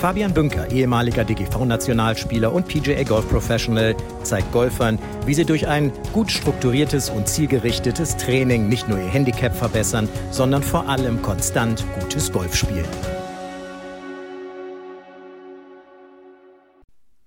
Fabian 0.00 0.34
Bünker, 0.34 0.70
ehemaliger 0.70 1.24
DGV-Nationalspieler 1.24 2.52
und 2.52 2.68
PGA 2.68 3.02
Golf 3.02 3.26
Professional, 3.30 3.96
zeigt 4.22 4.52
Golfern, 4.52 4.98
wie 5.24 5.32
sie 5.32 5.46
durch 5.46 5.66
ein 5.66 5.90
gut 6.12 6.30
strukturiertes 6.30 7.08
und 7.08 7.26
zielgerichtetes 7.26 8.18
Training 8.18 8.68
nicht 8.68 8.88
nur 8.88 8.98
ihr 8.98 9.08
Handicap 9.08 9.56
verbessern, 9.56 10.06
sondern 10.30 10.62
vor 10.62 10.86
allem 10.86 11.22
konstant 11.22 11.82
gutes 11.98 12.30
Golf 12.30 12.54
spielen. 12.54 12.84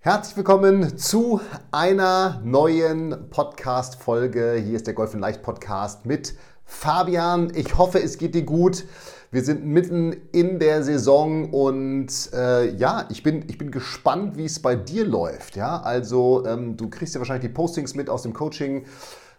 Herzlich 0.01 0.37
willkommen 0.37 0.95
zu 0.97 1.41
einer 1.71 2.39
neuen 2.43 3.31
Podcast-Folge. 3.31 4.61
Hier 4.63 4.75
ist 4.75 4.85
der 4.85 4.93
Golf 4.93 5.15
in 5.15 5.19
Leicht 5.19 5.41
Podcast 5.41 6.05
mit 6.05 6.35
Fabian. 6.65 7.51
Ich 7.55 7.79
hoffe, 7.79 8.01
es 8.01 8.19
geht 8.19 8.35
dir 8.35 8.43
gut. 8.43 8.85
Wir 9.31 9.43
sind 9.43 9.63
mitten 9.63 10.11
in 10.31 10.57
der 10.57 10.83
Saison 10.83 11.51
und 11.51 12.07
äh, 12.33 12.75
ja, 12.75 13.05
ich 13.11 13.21
bin, 13.21 13.45
ich 13.47 13.59
bin 13.59 13.69
gespannt, 13.69 14.37
wie 14.37 14.45
es 14.45 14.59
bei 14.59 14.75
dir 14.75 15.05
läuft. 15.05 15.55
Ja, 15.55 15.81
also 15.81 16.43
ähm, 16.47 16.77
du 16.77 16.89
kriegst 16.89 17.13
ja 17.13 17.21
wahrscheinlich 17.21 17.47
die 17.47 17.53
Postings 17.53 17.93
mit 17.93 18.09
aus 18.09 18.23
dem 18.23 18.33
Coaching. 18.33 18.85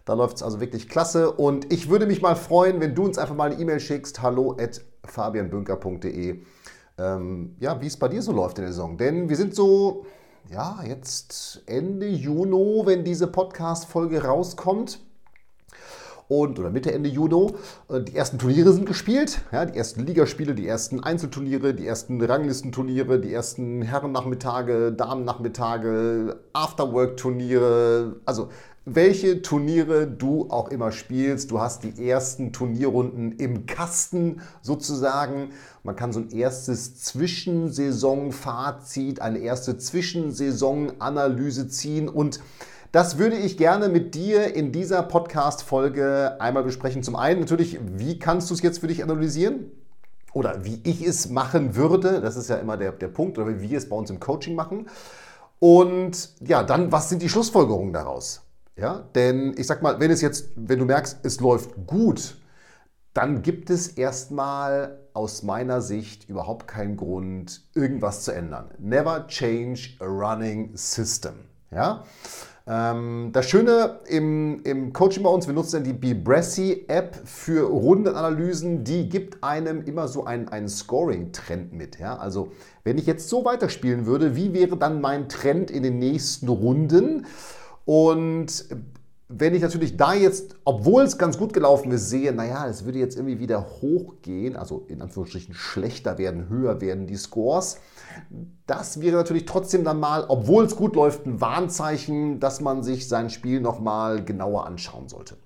Da 0.05 0.13
läuft 0.13 0.37
es 0.37 0.43
also 0.43 0.61
wirklich 0.61 0.87
klasse. 0.87 1.29
Und 1.29 1.73
ich 1.73 1.89
würde 1.89 2.07
mich 2.07 2.21
mal 2.21 2.35
freuen, 2.35 2.79
wenn 2.79 2.95
du 2.95 3.03
uns 3.03 3.17
einfach 3.17 3.35
mal 3.35 3.51
eine 3.51 3.61
E-Mail 3.61 3.81
schickst. 3.81 4.21
Hallo 4.21 4.55
at 4.57 4.81
fabianbünker.de. 5.03 6.39
Ähm, 6.97 7.55
ja, 7.59 7.81
wie 7.81 7.87
es 7.87 7.97
bei 7.97 8.07
dir 8.07 8.21
so 8.21 8.31
läuft 8.31 8.59
in 8.59 8.63
der 8.63 8.71
Saison. 8.71 8.97
Denn 8.97 9.27
wir 9.27 9.35
sind 9.35 9.53
so 9.53 10.05
ja, 10.49 10.79
jetzt 10.87 11.63
Ende 11.65 12.07
Juni, 12.07 12.85
wenn 12.85 13.03
diese 13.03 13.27
Podcast-Folge 13.27 14.23
rauskommt. 14.23 14.99
Und, 16.31 16.57
oder 16.59 16.69
Mitte, 16.69 16.93
Ende 16.93 17.09
Juni. 17.09 17.51
Äh, 17.89 18.03
die 18.03 18.15
ersten 18.15 18.39
Turniere 18.39 18.71
sind 18.71 18.85
gespielt. 18.85 19.41
Ja, 19.51 19.65
die 19.65 19.77
ersten 19.77 20.05
Ligaspiele, 20.05 20.55
die 20.55 20.65
ersten 20.65 21.03
Einzelturniere, 21.03 21.73
die 21.73 21.85
ersten 21.85 22.23
Ranglistenturniere, 22.23 23.19
die 23.19 23.33
ersten 23.33 23.81
Herrennachmittage, 23.81 24.93
Damennachmittage, 24.93 26.39
Afterwork-Turniere. 26.53 28.15
Also 28.23 28.47
welche 28.85 29.41
Turniere 29.41 30.07
du 30.07 30.49
auch 30.49 30.69
immer 30.69 30.93
spielst. 30.93 31.51
Du 31.51 31.59
hast 31.59 31.83
die 31.83 32.07
ersten 32.07 32.53
Turnierrunden 32.53 33.33
im 33.33 33.65
Kasten 33.65 34.39
sozusagen. 34.61 35.49
Man 35.83 35.97
kann 35.97 36.13
so 36.13 36.21
ein 36.21 36.31
erstes 36.31 37.03
Zwischensaison-Fazit, 37.03 39.21
eine 39.21 39.39
erste 39.39 39.77
Zwischensaison-Analyse 39.77 41.67
ziehen 41.67 42.07
und 42.07 42.39
das 42.91 43.17
würde 43.17 43.37
ich 43.37 43.57
gerne 43.57 43.87
mit 43.87 44.15
dir 44.15 44.53
in 44.53 44.71
dieser 44.71 45.03
Podcast-Folge 45.03 46.37
einmal 46.39 46.63
besprechen. 46.63 47.03
Zum 47.03 47.15
einen 47.15 47.39
natürlich, 47.39 47.79
wie 47.81 48.19
kannst 48.19 48.49
du 48.49 48.53
es 48.53 48.61
jetzt 48.61 48.79
für 48.79 48.87
dich 48.87 49.01
analysieren? 49.01 49.71
Oder 50.33 50.65
wie 50.65 50.81
ich 50.83 51.01
es 51.05 51.29
machen 51.29 51.75
würde, 51.75 52.21
das 52.21 52.35
ist 52.35 52.49
ja 52.49 52.57
immer 52.57 52.77
der, 52.77 52.91
der 52.91 53.07
Punkt, 53.07 53.37
oder 53.37 53.47
wie 53.47 53.69
wir 53.69 53.77
es 53.77 53.87
bei 53.87 53.95
uns 53.95 54.09
im 54.09 54.19
Coaching 54.19 54.55
machen. 54.55 54.87
Und 55.59 56.33
ja, 56.41 56.63
dann, 56.63 56.91
was 56.91 57.09
sind 57.09 57.21
die 57.21 57.29
Schlussfolgerungen 57.29 57.93
daraus? 57.93 58.41
Ja, 58.75 59.05
denn 59.15 59.53
ich 59.57 59.67
sag 59.67 59.81
mal, 59.81 59.99
wenn 59.99 60.11
es 60.11 60.21
jetzt, 60.21 60.49
wenn 60.55 60.79
du 60.79 60.85
merkst, 60.85 61.19
es 61.23 61.39
läuft 61.39 61.85
gut, 61.85 62.37
dann 63.13 63.41
gibt 63.41 63.69
es 63.69 63.89
erstmal 63.89 64.99
aus 65.13 65.43
meiner 65.43 65.81
Sicht 65.81 66.29
überhaupt 66.29 66.67
keinen 66.67 66.95
Grund, 66.95 67.61
irgendwas 67.73 68.23
zu 68.23 68.31
ändern. 68.31 68.71
Never 68.79 69.27
change 69.27 69.97
a 69.99 70.05
running 70.05 70.71
system. 70.75 71.33
Ja? 71.69 72.05
Ähm, 72.67 73.29
das 73.33 73.49
Schöne 73.49 73.99
im, 74.07 74.61
im 74.63 74.93
Coaching 74.93 75.23
bei 75.23 75.29
uns, 75.29 75.47
wir 75.47 75.53
nutzen 75.53 75.83
die 75.83 75.93
Bibressi-App 75.93 77.21
für 77.25 77.67
Rundenanalysen. 77.67 78.83
Die 78.83 79.09
gibt 79.09 79.43
einem 79.43 79.83
immer 79.83 80.07
so 80.07 80.25
einen, 80.25 80.47
einen 80.49 80.69
Scoring-Trend 80.69 81.73
mit. 81.73 81.99
Ja? 81.99 82.17
Also, 82.17 82.51
wenn 82.83 82.97
ich 82.97 83.05
jetzt 83.05 83.29
so 83.29 83.45
weiterspielen 83.45 84.05
würde, 84.05 84.35
wie 84.35 84.53
wäre 84.53 84.77
dann 84.77 85.01
mein 85.01 85.27
Trend 85.27 85.71
in 85.71 85.83
den 85.83 85.99
nächsten 85.99 86.47
Runden? 86.47 87.25
Und 87.85 88.65
wenn 89.33 89.55
ich 89.55 89.61
natürlich 89.61 89.97
da 89.97 90.13
jetzt, 90.13 90.55
obwohl 90.65 91.03
es 91.03 91.17
ganz 91.17 91.37
gut 91.37 91.53
gelaufen 91.53 91.91
ist, 91.91 92.09
sehe, 92.09 92.33
naja, 92.33 92.67
es 92.67 92.85
würde 92.85 92.99
jetzt 92.99 93.15
irgendwie 93.15 93.39
wieder 93.39 93.65
hochgehen, 93.81 94.55
also 94.55 94.85
in 94.87 95.01
Anführungsstrichen 95.01 95.53
schlechter 95.53 96.17
werden, 96.17 96.49
höher 96.49 96.81
werden 96.81 97.07
die 97.07 97.15
Scores, 97.15 97.77
das 98.67 99.01
wäre 99.01 99.15
natürlich 99.15 99.45
trotzdem 99.45 99.83
dann 99.83 99.99
mal, 99.99 100.25
obwohl 100.27 100.65
es 100.65 100.75
gut 100.75 100.95
läuft, 100.95 101.25
ein 101.25 101.39
Warnzeichen, 101.39 102.39
dass 102.39 102.61
man 102.61 102.83
sich 102.83 103.07
sein 103.07 103.29
Spiel 103.29 103.61
nochmal 103.61 104.23
genauer 104.23 104.65
anschauen 104.65 105.07
sollte. 105.07 105.37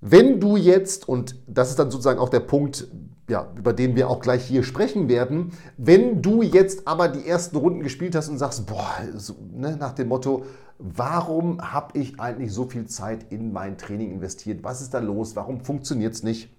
Wenn 0.00 0.40
du 0.40 0.56
jetzt, 0.56 1.08
und 1.08 1.36
das 1.46 1.70
ist 1.70 1.78
dann 1.78 1.90
sozusagen 1.90 2.18
auch 2.18 2.30
der 2.30 2.40
Punkt, 2.40 2.88
ja, 3.28 3.52
über 3.56 3.72
den 3.72 3.96
wir 3.96 4.08
auch 4.08 4.20
gleich 4.20 4.44
hier 4.44 4.62
sprechen 4.62 5.08
werden, 5.08 5.52
wenn 5.76 6.22
du 6.22 6.42
jetzt 6.42 6.88
aber 6.88 7.08
die 7.08 7.26
ersten 7.26 7.56
Runden 7.56 7.82
gespielt 7.82 8.14
hast 8.14 8.28
und 8.28 8.38
sagst, 8.38 8.66
boah, 8.66 8.96
so, 9.14 9.36
ne, 9.52 9.76
nach 9.76 9.92
dem 9.92 10.08
Motto, 10.08 10.44
warum 10.80 11.60
habe 11.72 11.98
ich 11.98 12.18
eigentlich 12.18 12.52
so 12.52 12.64
viel 12.64 12.86
Zeit 12.86 13.30
in 13.30 13.52
mein 13.52 13.78
Training 13.78 14.10
investiert? 14.10 14.64
Was 14.64 14.80
ist 14.80 14.94
da 14.94 14.98
los? 14.98 15.36
Warum 15.36 15.60
funktioniert 15.60 16.14
es 16.14 16.22
nicht? 16.22 16.50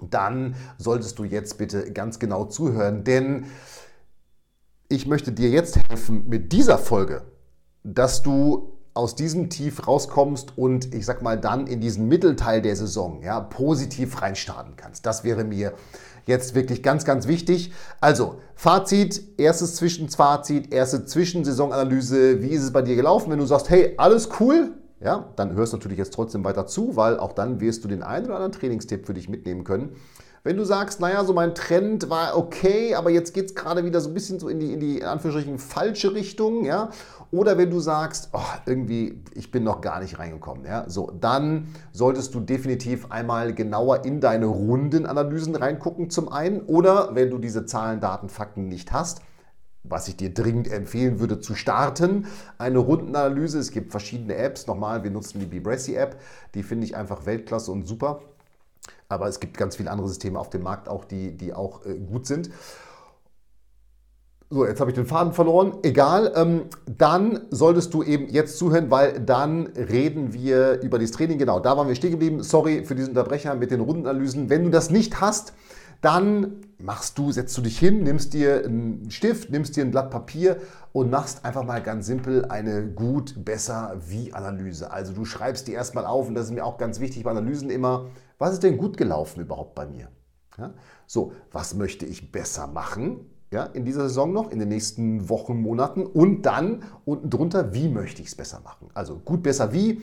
Dann 0.00 0.56
solltest 0.78 1.18
du 1.18 1.24
jetzt 1.24 1.58
bitte 1.58 1.92
ganz 1.92 2.18
genau 2.18 2.44
zuhören, 2.44 3.04
denn 3.04 3.46
ich 4.88 5.06
möchte 5.06 5.32
dir 5.32 5.48
jetzt 5.48 5.78
helfen 5.88 6.28
mit 6.28 6.52
dieser 6.52 6.76
Folge, 6.76 7.22
dass 7.84 8.22
du 8.22 8.72
aus 8.94 9.14
diesem 9.14 9.48
Tief 9.48 9.86
rauskommst 9.86 10.58
und 10.58 10.94
ich 10.94 11.06
sag 11.06 11.22
mal 11.22 11.38
dann 11.38 11.66
in 11.66 11.80
diesen 11.80 12.08
Mittelteil 12.08 12.60
der 12.60 12.76
Saison 12.76 13.22
ja, 13.22 13.40
positiv 13.40 14.20
reinstarten 14.20 14.74
kannst. 14.76 15.06
Das 15.06 15.24
wäre 15.24 15.44
mir 15.44 15.72
jetzt 16.26 16.54
wirklich 16.54 16.82
ganz, 16.82 17.04
ganz 17.04 17.26
wichtig. 17.26 17.72
Also, 18.00 18.36
Fazit, 18.54 19.38
erstes 19.38 19.76
Zwischenfazit, 19.76 20.72
erste 20.72 21.04
Zwischensaisonanalyse. 21.04 22.42
Wie 22.42 22.50
ist 22.50 22.62
es 22.62 22.72
bei 22.72 22.82
dir 22.82 22.96
gelaufen? 22.96 23.30
Wenn 23.30 23.38
du 23.38 23.46
sagst, 23.46 23.70
hey, 23.70 23.94
alles 23.96 24.28
cool, 24.40 24.72
ja, 25.00 25.32
dann 25.36 25.54
hörst 25.54 25.72
du 25.72 25.78
natürlich 25.78 25.98
jetzt 25.98 26.14
trotzdem 26.14 26.44
weiter 26.44 26.66
zu, 26.66 26.94
weil 26.94 27.18
auch 27.18 27.32
dann 27.32 27.60
wirst 27.60 27.82
du 27.84 27.88
den 27.88 28.02
einen 28.02 28.26
oder 28.26 28.36
anderen 28.36 28.52
Trainingstipp 28.52 29.06
für 29.06 29.14
dich 29.14 29.28
mitnehmen 29.28 29.64
können. 29.64 29.96
Wenn 30.44 30.56
du 30.56 30.64
sagst, 30.64 30.98
naja, 30.98 31.24
so 31.24 31.32
mein 31.32 31.54
Trend 31.54 32.10
war 32.10 32.36
okay, 32.36 32.96
aber 32.96 33.10
jetzt 33.10 33.32
geht 33.32 33.46
es 33.46 33.54
gerade 33.54 33.84
wieder 33.84 34.00
so 34.00 34.10
ein 34.10 34.14
bisschen 34.14 34.40
so 34.40 34.48
in 34.48 34.58
die, 34.58 34.72
in 34.72 34.80
die 34.80 34.98
in 34.98 35.04
Anführungsstrichen 35.04 35.58
falsche 35.60 36.14
Richtung, 36.14 36.64
ja, 36.64 36.90
oder 37.32 37.58
wenn 37.58 37.70
du 37.70 37.80
sagst, 37.80 38.28
oh, 38.32 38.40
irgendwie, 38.66 39.24
ich 39.34 39.50
bin 39.50 39.64
noch 39.64 39.80
gar 39.80 40.00
nicht 40.00 40.18
reingekommen, 40.18 40.64
ja, 40.66 40.88
so, 40.88 41.10
dann 41.10 41.74
solltest 41.90 42.34
du 42.34 42.40
definitiv 42.40 43.10
einmal 43.10 43.54
genauer 43.54 44.04
in 44.04 44.20
deine 44.20 44.46
Rundenanalysen 44.46 45.56
reingucken 45.56 46.10
zum 46.10 46.30
einen, 46.30 46.60
oder 46.60 47.14
wenn 47.14 47.30
du 47.30 47.38
diese 47.38 47.64
Zahlen, 47.64 48.00
Daten, 48.00 48.28
Fakten 48.28 48.68
nicht 48.68 48.92
hast, 48.92 49.22
was 49.82 50.08
ich 50.08 50.16
dir 50.16 50.32
dringend 50.32 50.70
empfehlen 50.70 51.20
würde 51.20 51.40
zu 51.40 51.54
starten. 51.54 52.26
Eine 52.58 52.78
Rundenanalyse. 52.78 53.58
Es 53.58 53.72
gibt 53.72 53.90
verschiedene 53.90 54.36
Apps. 54.36 54.68
Nochmal, 54.68 55.02
wir 55.02 55.10
nutzen 55.10 55.40
die 55.40 55.46
Bibressi 55.46 55.96
App. 55.96 56.20
Die 56.54 56.62
finde 56.62 56.86
ich 56.86 56.94
einfach 56.96 57.26
Weltklasse 57.26 57.72
und 57.72 57.86
super. 57.86 58.20
Aber 59.08 59.26
es 59.26 59.40
gibt 59.40 59.56
ganz 59.56 59.76
viele 59.76 59.90
andere 59.90 60.08
Systeme 60.08 60.38
auf 60.38 60.50
dem 60.50 60.62
Markt 60.62 60.88
auch, 60.88 61.04
die, 61.04 61.36
die 61.36 61.52
auch 61.52 61.84
äh, 61.84 61.98
gut 61.98 62.26
sind. 62.26 62.50
So, 64.52 64.66
jetzt 64.66 64.80
habe 64.80 64.90
ich 64.90 64.94
den 64.94 65.06
Faden 65.06 65.32
verloren. 65.32 65.78
Egal. 65.82 66.30
Ähm, 66.36 66.64
dann 66.84 67.46
solltest 67.48 67.94
du 67.94 68.02
eben 68.02 68.28
jetzt 68.28 68.58
zuhören, 68.58 68.90
weil 68.90 69.18
dann 69.18 69.68
reden 69.68 70.34
wir 70.34 70.82
über 70.82 70.98
das 70.98 71.10
Training. 71.10 71.38
Genau, 71.38 71.58
da 71.58 71.74
waren 71.78 71.88
wir 71.88 71.94
stehen 71.94 72.10
geblieben. 72.10 72.42
Sorry 72.42 72.84
für 72.84 72.94
diesen 72.94 73.12
Unterbrecher 73.12 73.54
mit 73.54 73.70
den 73.70 73.80
Rundenanalysen. 73.80 74.50
Wenn 74.50 74.64
du 74.64 74.68
das 74.68 74.90
nicht 74.90 75.22
hast, 75.22 75.54
dann 76.02 76.56
machst 76.76 77.16
du, 77.16 77.32
setzt 77.32 77.56
du 77.56 77.62
dich 77.62 77.78
hin, 77.78 78.02
nimmst 78.02 78.34
dir 78.34 78.62
einen 78.66 79.10
Stift, 79.10 79.48
nimmst 79.48 79.74
dir 79.74 79.86
ein 79.86 79.90
Blatt 79.90 80.10
Papier 80.10 80.58
und 80.92 81.10
machst 81.10 81.46
einfach 81.46 81.64
mal 81.64 81.80
ganz 81.80 82.04
simpel 82.04 82.44
eine 82.44 82.88
gut, 82.88 83.42
besser, 83.46 83.96
wie 84.06 84.34
Analyse. 84.34 84.90
Also 84.90 85.14
du 85.14 85.24
schreibst 85.24 85.66
die 85.66 85.72
erstmal 85.72 86.04
auf 86.04 86.28
und 86.28 86.34
das 86.34 86.44
ist 86.46 86.52
mir 86.52 86.66
auch 86.66 86.76
ganz 86.76 87.00
wichtig 87.00 87.24
bei 87.24 87.30
Analysen 87.30 87.70
immer, 87.70 88.10
was 88.36 88.52
ist 88.52 88.62
denn 88.62 88.76
gut 88.76 88.98
gelaufen 88.98 89.40
überhaupt 89.40 89.74
bei 89.74 89.86
mir? 89.86 90.08
Ja? 90.58 90.74
So, 91.06 91.32
was 91.52 91.72
möchte 91.72 92.04
ich 92.04 92.32
besser 92.32 92.66
machen? 92.66 93.31
Ja, 93.52 93.64
in 93.64 93.84
dieser 93.84 94.08
Saison 94.08 94.32
noch, 94.32 94.50
in 94.50 94.58
den 94.58 94.70
nächsten 94.70 95.28
Wochen, 95.28 95.60
Monaten 95.60 96.06
und 96.06 96.46
dann 96.46 96.84
unten 97.04 97.28
drunter, 97.28 97.74
wie 97.74 97.88
möchte 97.88 98.22
ich 98.22 98.28
es 98.28 98.34
besser 98.34 98.60
machen? 98.64 98.88
Also 98.94 99.20
gut, 99.22 99.42
besser, 99.42 99.74
wie 99.74 100.00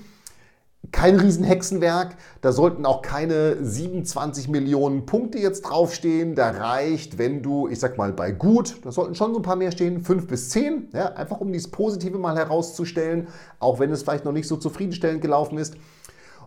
kein 0.92 1.16
Riesenhexenwerk, 1.16 2.16
da 2.42 2.52
sollten 2.52 2.86
auch 2.86 3.02
keine 3.02 3.58
27 3.64 4.50
Millionen 4.50 5.08
Punkte 5.08 5.40
jetzt 5.40 5.64
draufstehen. 5.64 6.36
Da 6.36 6.52
reicht, 6.52 7.18
wenn 7.18 7.42
du, 7.42 7.68
ich 7.68 7.80
sag 7.80 7.98
mal, 7.98 8.14
bei 8.14 8.32
gut, 8.32 8.78
da 8.84 8.92
sollten 8.92 9.16
schon 9.16 9.34
so 9.34 9.40
ein 9.40 9.44
paar 9.44 9.56
mehr 9.56 9.72
stehen, 9.72 10.02
5 10.02 10.28
bis 10.28 10.50
10, 10.50 10.90
ja, 10.94 11.14
einfach 11.14 11.42
um 11.42 11.52
dieses 11.52 11.72
Positive 11.72 12.20
mal 12.20 12.38
herauszustellen, 12.38 13.30
auch 13.58 13.80
wenn 13.80 13.90
es 13.90 14.04
vielleicht 14.04 14.26
noch 14.26 14.32
nicht 14.32 14.48
so 14.48 14.58
zufriedenstellend 14.58 15.22
gelaufen 15.22 15.58
ist. 15.58 15.76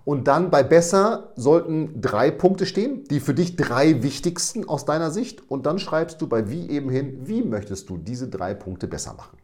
Und 0.04 0.26
dann 0.26 0.50
bei 0.50 0.62
besser 0.62 1.32
sollten 1.36 2.00
drei 2.00 2.30
Punkte 2.30 2.66
stehen, 2.66 3.04
die 3.04 3.20
für 3.20 3.34
dich 3.34 3.56
drei 3.56 4.02
wichtigsten 4.02 4.68
aus 4.68 4.84
deiner 4.84 5.10
Sicht. 5.10 5.48
Und 5.50 5.66
dann 5.66 5.78
schreibst 5.78 6.20
du 6.20 6.26
bei 6.26 6.50
wie 6.50 6.68
eben 6.70 6.90
hin, 6.90 7.20
wie 7.24 7.42
möchtest 7.42 7.88
du 7.88 7.96
diese 7.96 8.28
drei 8.28 8.54
Punkte 8.54 8.88
besser 8.88 9.14
machen. 9.14 9.38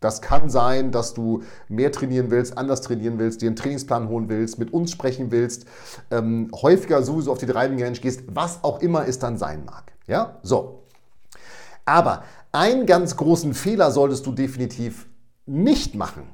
Das 0.00 0.20
kann 0.20 0.50
sein, 0.50 0.92
dass 0.92 1.14
du 1.14 1.42
mehr 1.68 1.90
trainieren 1.90 2.30
willst, 2.30 2.58
anders 2.58 2.82
trainieren 2.82 3.18
willst, 3.18 3.40
dir 3.40 3.46
einen 3.46 3.56
Trainingsplan 3.56 4.08
holen 4.08 4.28
willst, 4.28 4.58
mit 4.58 4.70
uns 4.70 4.90
sprechen 4.90 5.30
willst, 5.30 5.64
ähm, 6.10 6.50
häufiger 6.54 7.02
sowieso 7.02 7.32
auf 7.32 7.38
die 7.38 7.46
Driving 7.46 7.82
Range 7.82 7.98
gehst, 7.98 8.22
was 8.26 8.62
auch 8.62 8.82
immer 8.82 9.08
es 9.08 9.18
dann 9.18 9.38
sein 9.38 9.64
mag. 9.64 9.92
Ja, 10.06 10.38
so. 10.42 10.82
Aber 11.86 12.24
einen 12.52 12.84
ganz 12.84 13.16
großen 13.16 13.54
Fehler 13.54 13.90
solltest 13.90 14.26
du 14.26 14.32
definitiv 14.32 15.06
nicht 15.46 15.94
machen. 15.94 16.24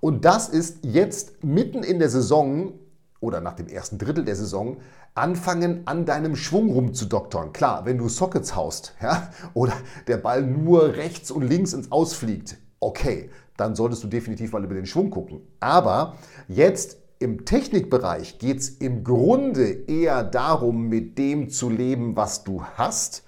Und 0.00 0.24
das 0.24 0.48
ist 0.48 0.84
jetzt 0.84 1.42
mitten 1.42 1.82
in 1.82 1.98
der 1.98 2.10
Saison 2.10 2.72
oder 3.20 3.40
nach 3.40 3.54
dem 3.54 3.68
ersten 3.68 3.98
Drittel 3.98 4.24
der 4.24 4.36
Saison 4.36 4.78
anfangen, 5.14 5.82
an 5.86 6.06
deinem 6.06 6.36
Schwung 6.36 6.70
rumzudoktern. 6.70 7.52
Klar, 7.52 7.84
wenn 7.84 7.98
du 7.98 8.08
Sockets 8.08 8.54
haust 8.54 8.94
ja, 9.02 9.30
oder 9.54 9.74
der 10.06 10.18
Ball 10.18 10.42
nur 10.42 10.94
rechts 10.94 11.30
und 11.30 11.42
links 11.42 11.72
ins 11.72 11.90
Ausfliegt, 11.90 12.56
okay, 12.80 13.30
dann 13.56 13.74
solltest 13.74 14.04
du 14.04 14.08
definitiv 14.08 14.52
mal 14.52 14.64
über 14.64 14.74
den 14.74 14.86
Schwung 14.86 15.10
gucken. 15.10 15.40
Aber 15.58 16.14
jetzt 16.46 16.98
im 17.18 17.44
Technikbereich 17.44 18.38
geht 18.38 18.60
es 18.60 18.68
im 18.68 19.02
Grunde 19.02 19.68
eher 19.88 20.22
darum, 20.22 20.88
mit 20.88 21.18
dem 21.18 21.50
zu 21.50 21.68
leben, 21.68 22.16
was 22.16 22.44
du 22.44 22.62
hast 22.62 23.24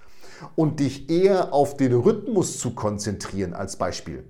und 0.54 0.78
dich 0.78 1.10
eher 1.10 1.52
auf 1.52 1.76
den 1.76 1.92
Rhythmus 1.92 2.58
zu 2.58 2.74
konzentrieren 2.74 3.52
als 3.52 3.76
Beispiel. 3.76 4.24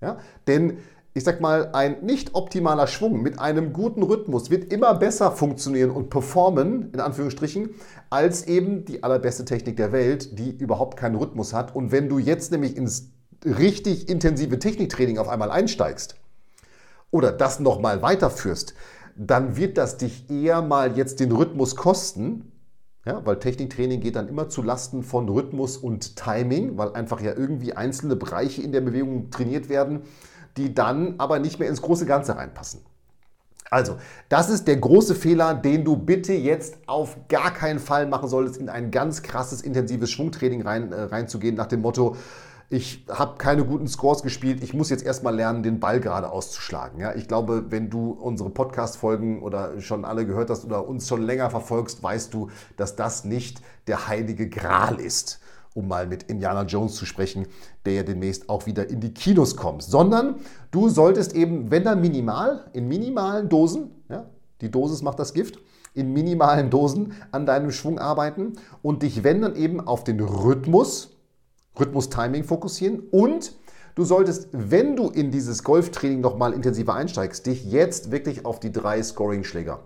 Ja? 0.00 0.18
Denn 0.46 0.78
ich 1.12 1.24
sag 1.24 1.40
mal, 1.40 1.70
ein 1.72 2.04
nicht 2.04 2.34
optimaler 2.34 2.86
Schwung 2.86 3.20
mit 3.20 3.40
einem 3.40 3.72
guten 3.72 4.02
Rhythmus 4.02 4.50
wird 4.50 4.72
immer 4.72 4.94
besser 4.94 5.32
funktionieren 5.32 5.90
und 5.90 6.08
performen, 6.08 6.92
in 6.92 7.00
Anführungsstrichen, 7.00 7.70
als 8.10 8.46
eben 8.46 8.84
die 8.84 9.02
allerbeste 9.02 9.44
Technik 9.44 9.76
der 9.76 9.90
Welt, 9.90 10.38
die 10.38 10.50
überhaupt 10.50 10.96
keinen 10.96 11.16
Rhythmus 11.16 11.52
hat. 11.52 11.74
Und 11.74 11.90
wenn 11.90 12.08
du 12.08 12.18
jetzt 12.18 12.52
nämlich 12.52 12.76
ins 12.76 13.10
richtig 13.44 14.08
intensive 14.08 14.58
Techniktraining 14.58 15.18
auf 15.18 15.28
einmal 15.28 15.50
einsteigst 15.50 16.14
oder 17.10 17.32
das 17.32 17.58
nochmal 17.58 18.02
weiterführst, 18.02 18.74
dann 19.16 19.56
wird 19.56 19.78
das 19.78 19.96
dich 19.96 20.30
eher 20.30 20.62
mal 20.62 20.96
jetzt 20.96 21.18
den 21.18 21.32
Rhythmus 21.32 21.74
kosten, 21.74 22.52
ja, 23.04 23.24
weil 23.24 23.38
Techniktraining 23.38 24.00
geht 24.00 24.14
dann 24.16 24.28
immer 24.28 24.48
zu 24.48 24.62
Lasten 24.62 25.02
von 25.02 25.28
Rhythmus 25.28 25.76
und 25.76 26.16
Timing, 26.16 26.76
weil 26.78 26.92
einfach 26.92 27.20
ja 27.20 27.34
irgendwie 27.34 27.72
einzelne 27.72 28.14
Bereiche 28.14 28.62
in 28.62 28.72
der 28.72 28.82
Bewegung 28.82 29.30
trainiert 29.30 29.68
werden, 29.68 30.02
die 30.56 30.74
dann 30.74 31.14
aber 31.18 31.38
nicht 31.38 31.58
mehr 31.58 31.68
ins 31.68 31.82
große 31.82 32.06
Ganze 32.06 32.36
reinpassen. 32.36 32.80
Also, 33.70 33.98
das 34.28 34.50
ist 34.50 34.66
der 34.66 34.78
große 34.78 35.14
Fehler, 35.14 35.54
den 35.54 35.84
du 35.84 35.96
bitte 35.96 36.32
jetzt 36.32 36.76
auf 36.86 37.16
gar 37.28 37.52
keinen 37.52 37.78
Fall 37.78 38.06
machen 38.06 38.28
solltest, 38.28 38.56
in 38.56 38.68
ein 38.68 38.90
ganz 38.90 39.22
krasses, 39.22 39.62
intensives 39.62 40.10
Schwungtraining 40.10 40.62
rein, 40.62 40.92
äh, 40.92 41.02
reinzugehen, 41.02 41.54
nach 41.54 41.66
dem 41.66 41.80
Motto, 41.80 42.16
ich 42.72 43.04
habe 43.08 43.36
keine 43.36 43.64
guten 43.64 43.88
Scores 43.88 44.22
gespielt, 44.22 44.62
ich 44.62 44.74
muss 44.74 44.90
jetzt 44.90 45.04
erstmal 45.04 45.34
lernen, 45.34 45.64
den 45.64 45.80
Ball 45.80 45.98
gerade 45.98 46.30
auszuschlagen. 46.30 47.00
Ja, 47.00 47.14
ich 47.14 47.26
glaube, 47.26 47.64
wenn 47.70 47.90
du 47.90 48.12
unsere 48.12 48.48
Podcast-Folgen 48.48 49.42
oder 49.42 49.80
schon 49.80 50.04
alle 50.04 50.24
gehört 50.24 50.50
hast 50.50 50.64
oder 50.64 50.86
uns 50.86 51.08
schon 51.08 51.22
länger 51.22 51.50
verfolgst, 51.50 52.00
weißt 52.00 52.32
du, 52.32 52.48
dass 52.76 52.94
das 52.94 53.24
nicht 53.24 53.60
der 53.88 54.06
heilige 54.06 54.48
Gral 54.48 55.00
ist, 55.00 55.39
um 55.74 55.88
mal 55.88 56.06
mit 56.06 56.24
Indiana 56.24 56.64
Jones 56.64 56.94
zu 56.94 57.06
sprechen, 57.06 57.46
der 57.84 57.94
ja 57.94 58.02
demnächst 58.02 58.48
auch 58.48 58.66
wieder 58.66 58.88
in 58.90 59.00
die 59.00 59.14
Kinos 59.14 59.56
kommt, 59.56 59.82
sondern 59.82 60.36
du 60.70 60.88
solltest 60.88 61.34
eben, 61.34 61.70
wenn 61.70 61.84
dann 61.84 62.00
minimal, 62.00 62.64
in 62.72 62.88
minimalen 62.88 63.48
Dosen, 63.48 63.90
ja, 64.08 64.26
die 64.60 64.70
Dosis 64.70 65.02
macht 65.02 65.18
das 65.18 65.32
Gift, 65.32 65.58
in 65.94 66.12
minimalen 66.12 66.70
Dosen 66.70 67.14
an 67.32 67.46
deinem 67.46 67.70
Schwung 67.70 67.98
arbeiten 67.98 68.54
und 68.82 69.02
dich, 69.02 69.24
wenn 69.24 69.42
dann 69.42 69.56
eben 69.56 69.80
auf 69.80 70.04
den 70.04 70.20
Rhythmus, 70.20 71.16
Rhythmus-Timing 71.78 72.44
fokussieren. 72.44 73.00
Und 73.10 73.56
du 73.94 74.04
solltest, 74.04 74.48
wenn 74.52 74.96
du 74.96 75.08
in 75.08 75.30
dieses 75.30 75.64
Golftraining 75.64 76.20
nochmal 76.20 76.52
intensiver 76.52 76.94
einsteigst, 76.94 77.46
dich 77.46 77.64
jetzt 77.64 78.10
wirklich 78.10 78.44
auf 78.44 78.60
die 78.60 78.72
drei 78.72 79.02
Scoring-Schläger 79.02 79.80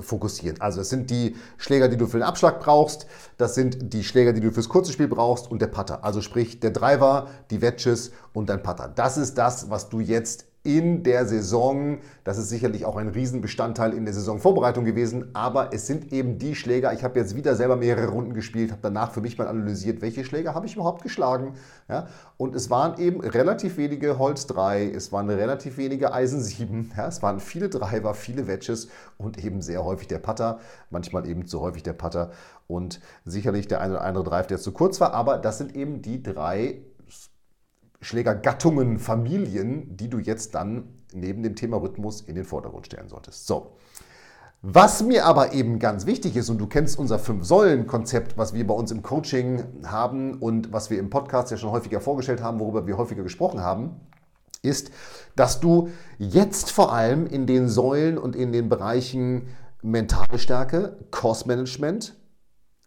fokussieren. 0.00 0.60
Also 0.60 0.80
es 0.80 0.90
sind 0.90 1.10
die 1.10 1.36
Schläger, 1.58 1.88
die 1.88 1.96
du 1.96 2.06
für 2.06 2.18
den 2.18 2.22
Abschlag 2.22 2.60
brauchst, 2.60 3.06
das 3.36 3.54
sind 3.54 3.92
die 3.92 4.04
Schläger, 4.04 4.32
die 4.32 4.40
du 4.40 4.50
fürs 4.50 4.68
kurze 4.68 4.92
Spiel 4.92 5.08
brauchst 5.08 5.50
und 5.50 5.60
der 5.60 5.66
Putter. 5.66 6.04
Also 6.04 6.20
sprich 6.20 6.60
der 6.60 6.70
Driver, 6.70 7.28
die 7.50 7.60
Wedges 7.60 8.12
und 8.32 8.48
dein 8.48 8.62
Putter. 8.62 8.90
Das 8.94 9.16
ist 9.16 9.36
das, 9.38 9.70
was 9.70 9.88
du 9.88 10.00
jetzt 10.00 10.46
in 10.64 11.02
der 11.02 11.26
Saison. 11.26 11.98
Das 12.22 12.38
ist 12.38 12.48
sicherlich 12.48 12.84
auch 12.84 12.96
ein 12.96 13.08
Riesenbestandteil 13.08 13.92
in 13.94 14.04
der 14.04 14.14
Saisonvorbereitung 14.14 14.84
gewesen, 14.84 15.30
aber 15.32 15.72
es 15.72 15.86
sind 15.86 16.12
eben 16.12 16.38
die 16.38 16.54
Schläger. 16.54 16.92
Ich 16.92 17.02
habe 17.02 17.18
jetzt 17.18 17.34
wieder 17.34 17.56
selber 17.56 17.76
mehrere 17.76 18.08
Runden 18.08 18.32
gespielt, 18.32 18.70
habe 18.70 18.80
danach 18.82 19.10
für 19.12 19.20
mich 19.20 19.38
mal 19.38 19.48
analysiert, 19.48 20.02
welche 20.02 20.24
Schläger 20.24 20.54
habe 20.54 20.66
ich 20.66 20.76
überhaupt 20.76 21.02
geschlagen. 21.02 21.54
Ja? 21.88 22.06
Und 22.36 22.54
es 22.54 22.70
waren 22.70 23.00
eben 23.00 23.20
relativ 23.20 23.76
wenige 23.76 24.18
Holz 24.18 24.46
3, 24.46 24.90
es 24.90 25.10
waren 25.10 25.28
relativ 25.28 25.78
wenige 25.78 26.12
Eisen 26.12 26.40
7, 26.40 26.92
ja? 26.96 27.08
es 27.08 27.22
waren 27.22 27.40
viele 27.40 27.68
Driver, 27.68 28.14
viele 28.14 28.46
Wedges 28.46 28.88
und 29.18 29.44
eben 29.44 29.62
sehr 29.62 29.84
häufig 29.84 30.06
der 30.06 30.18
Putter, 30.18 30.60
manchmal 30.90 31.26
eben 31.26 31.46
zu 31.46 31.60
häufig 31.60 31.82
der 31.82 31.92
Putter 31.92 32.30
und 32.68 33.00
sicherlich 33.24 33.66
der 33.66 33.80
eine 33.80 33.94
oder 33.94 34.04
andere 34.04 34.24
Drive, 34.24 34.46
der 34.46 34.58
zu 34.58 34.72
kurz 34.72 35.00
war, 35.00 35.12
aber 35.12 35.38
das 35.38 35.58
sind 35.58 35.74
eben 35.74 36.02
die 36.02 36.22
drei 36.22 36.82
Schlägergattungen, 38.02 38.98
Familien, 38.98 39.96
die 39.96 40.10
du 40.10 40.18
jetzt 40.18 40.54
dann 40.54 40.84
neben 41.14 41.42
dem 41.42 41.56
Thema 41.56 41.78
Rhythmus 41.78 42.20
in 42.20 42.34
den 42.34 42.44
Vordergrund 42.44 42.86
stellen 42.86 43.08
solltest. 43.08 43.46
So. 43.46 43.76
Was 44.64 45.02
mir 45.02 45.26
aber 45.26 45.54
eben 45.54 45.78
ganz 45.80 46.06
wichtig 46.06 46.36
ist, 46.36 46.48
und 46.48 46.58
du 46.58 46.68
kennst 46.68 46.98
unser 46.98 47.18
Fünf-Säulen-Konzept, 47.18 48.38
was 48.38 48.54
wir 48.54 48.64
bei 48.66 48.74
uns 48.74 48.92
im 48.92 49.02
Coaching 49.02 49.64
haben 49.84 50.34
und 50.34 50.72
was 50.72 50.88
wir 50.88 51.00
im 51.00 51.10
Podcast 51.10 51.50
ja 51.50 51.56
schon 51.56 51.72
häufiger 51.72 52.00
vorgestellt 52.00 52.42
haben, 52.42 52.60
worüber 52.60 52.86
wir 52.86 52.96
häufiger 52.96 53.24
gesprochen 53.24 53.60
haben, 53.60 54.00
ist, 54.62 54.92
dass 55.34 55.58
du 55.58 55.88
jetzt 56.18 56.70
vor 56.70 56.92
allem 56.92 57.26
in 57.26 57.46
den 57.46 57.68
Säulen 57.68 58.18
und 58.18 58.36
in 58.36 58.52
den 58.52 58.68
Bereichen 58.68 59.48
mentale 59.82 60.38
Stärke, 60.38 60.96
Cost 61.10 61.48
Management, 61.48 62.14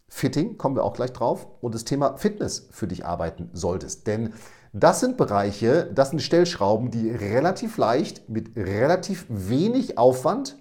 Fitting, 0.08 0.58
kommen 0.58 0.78
wir 0.78 0.86
auch 0.86 0.94
gleich 0.94 1.12
drauf, 1.12 1.48
und 1.60 1.76
das 1.76 1.84
Thema 1.84 2.16
Fitness 2.16 2.70
für 2.72 2.88
dich 2.88 3.06
arbeiten 3.06 3.50
solltest. 3.52 4.08
Denn 4.08 4.34
das 4.78 5.00
sind 5.00 5.16
Bereiche, 5.16 5.90
das 5.96 6.10
sind 6.10 6.22
Stellschrauben, 6.22 6.92
die 6.92 7.10
relativ 7.10 7.78
leicht 7.78 8.28
mit 8.28 8.58
relativ 8.58 9.26
wenig 9.30 9.98
Aufwand 9.98 10.58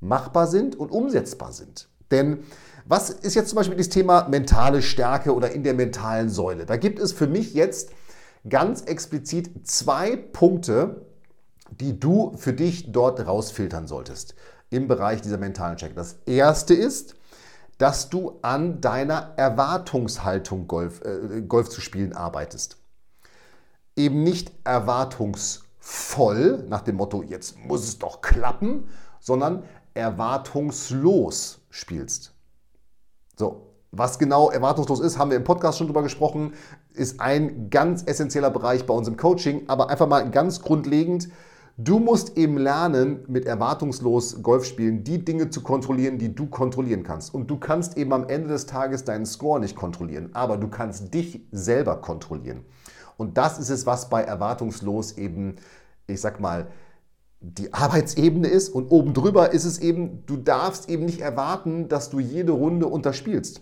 machbar 0.00 0.46
sind 0.46 0.76
und 0.76 0.90
umsetzbar 0.90 1.52
sind. 1.52 1.88
Denn 2.10 2.40
was 2.84 3.08
ist 3.08 3.34
jetzt 3.34 3.48
zum 3.48 3.56
Beispiel 3.56 3.78
das 3.78 3.88
Thema 3.88 4.28
mentale 4.28 4.82
Stärke 4.82 5.34
oder 5.34 5.52
in 5.52 5.62
der 5.62 5.72
mentalen 5.72 6.28
Säule? 6.28 6.66
Da 6.66 6.76
gibt 6.76 6.98
es 6.98 7.12
für 7.12 7.26
mich 7.26 7.54
jetzt 7.54 7.92
ganz 8.46 8.82
explizit 8.82 9.66
zwei 9.66 10.16
Punkte, 10.16 11.06
die 11.70 11.98
du 11.98 12.34
für 12.36 12.52
dich 12.52 12.92
dort 12.92 13.26
rausfiltern 13.26 13.86
solltest 13.86 14.34
im 14.68 14.86
Bereich 14.86 15.22
dieser 15.22 15.38
mentalen 15.38 15.78
Stärke. 15.78 15.94
Das 15.94 16.18
erste 16.26 16.74
ist, 16.74 17.14
dass 17.78 18.10
du 18.10 18.38
an 18.42 18.82
deiner 18.82 19.32
Erwartungshaltung 19.38 20.68
Golf, 20.68 21.00
äh, 21.00 21.40
Golf 21.40 21.70
zu 21.70 21.80
spielen 21.80 22.12
arbeitest 22.12 22.83
eben 23.96 24.22
nicht 24.22 24.52
erwartungsvoll 24.64 26.64
nach 26.68 26.82
dem 26.82 26.96
Motto, 26.96 27.22
jetzt 27.22 27.58
muss 27.58 27.84
es 27.84 27.98
doch 27.98 28.20
klappen, 28.20 28.88
sondern 29.20 29.64
erwartungslos 29.94 31.60
spielst. 31.70 32.34
So, 33.36 33.70
was 33.90 34.18
genau 34.18 34.50
erwartungslos 34.50 35.00
ist, 35.00 35.18
haben 35.18 35.30
wir 35.30 35.36
im 35.36 35.44
Podcast 35.44 35.78
schon 35.78 35.86
drüber 35.86 36.02
gesprochen, 36.02 36.52
ist 36.92 37.20
ein 37.20 37.70
ganz 37.70 38.02
essentieller 38.04 38.50
Bereich 38.50 38.86
bei 38.86 38.94
uns 38.94 39.08
im 39.08 39.16
Coaching, 39.16 39.68
aber 39.68 39.88
einfach 39.88 40.08
mal 40.08 40.30
ganz 40.30 40.62
grundlegend, 40.62 41.28
du 41.76 41.98
musst 41.98 42.36
eben 42.36 42.58
lernen, 42.58 43.24
mit 43.28 43.46
erwartungslos 43.46 44.42
Golf 44.42 44.64
spielen, 44.64 45.04
die 45.04 45.24
Dinge 45.24 45.50
zu 45.50 45.62
kontrollieren, 45.62 46.18
die 46.18 46.34
du 46.34 46.46
kontrollieren 46.46 47.02
kannst. 47.02 47.34
Und 47.34 47.48
du 47.48 47.58
kannst 47.58 47.96
eben 47.96 48.12
am 48.12 48.28
Ende 48.28 48.48
des 48.48 48.66
Tages 48.66 49.04
deinen 49.04 49.26
Score 49.26 49.60
nicht 49.60 49.76
kontrollieren, 49.76 50.30
aber 50.34 50.56
du 50.56 50.68
kannst 50.68 51.14
dich 51.14 51.40
selber 51.52 51.96
kontrollieren. 51.96 52.64
Und 53.16 53.38
das 53.38 53.58
ist 53.58 53.70
es, 53.70 53.86
was 53.86 54.08
bei 54.10 54.22
erwartungslos 54.22 55.12
eben, 55.12 55.56
ich 56.06 56.20
sag 56.20 56.40
mal, 56.40 56.68
die 57.40 57.72
Arbeitsebene 57.72 58.48
ist. 58.48 58.68
Und 58.68 58.90
oben 58.90 59.12
drüber 59.12 59.52
ist 59.52 59.64
es 59.64 59.78
eben, 59.78 60.24
du 60.26 60.36
darfst 60.36 60.88
eben 60.88 61.04
nicht 61.04 61.20
erwarten, 61.20 61.88
dass 61.88 62.10
du 62.10 62.20
jede 62.20 62.52
Runde 62.52 62.86
unterspielst. 62.86 63.60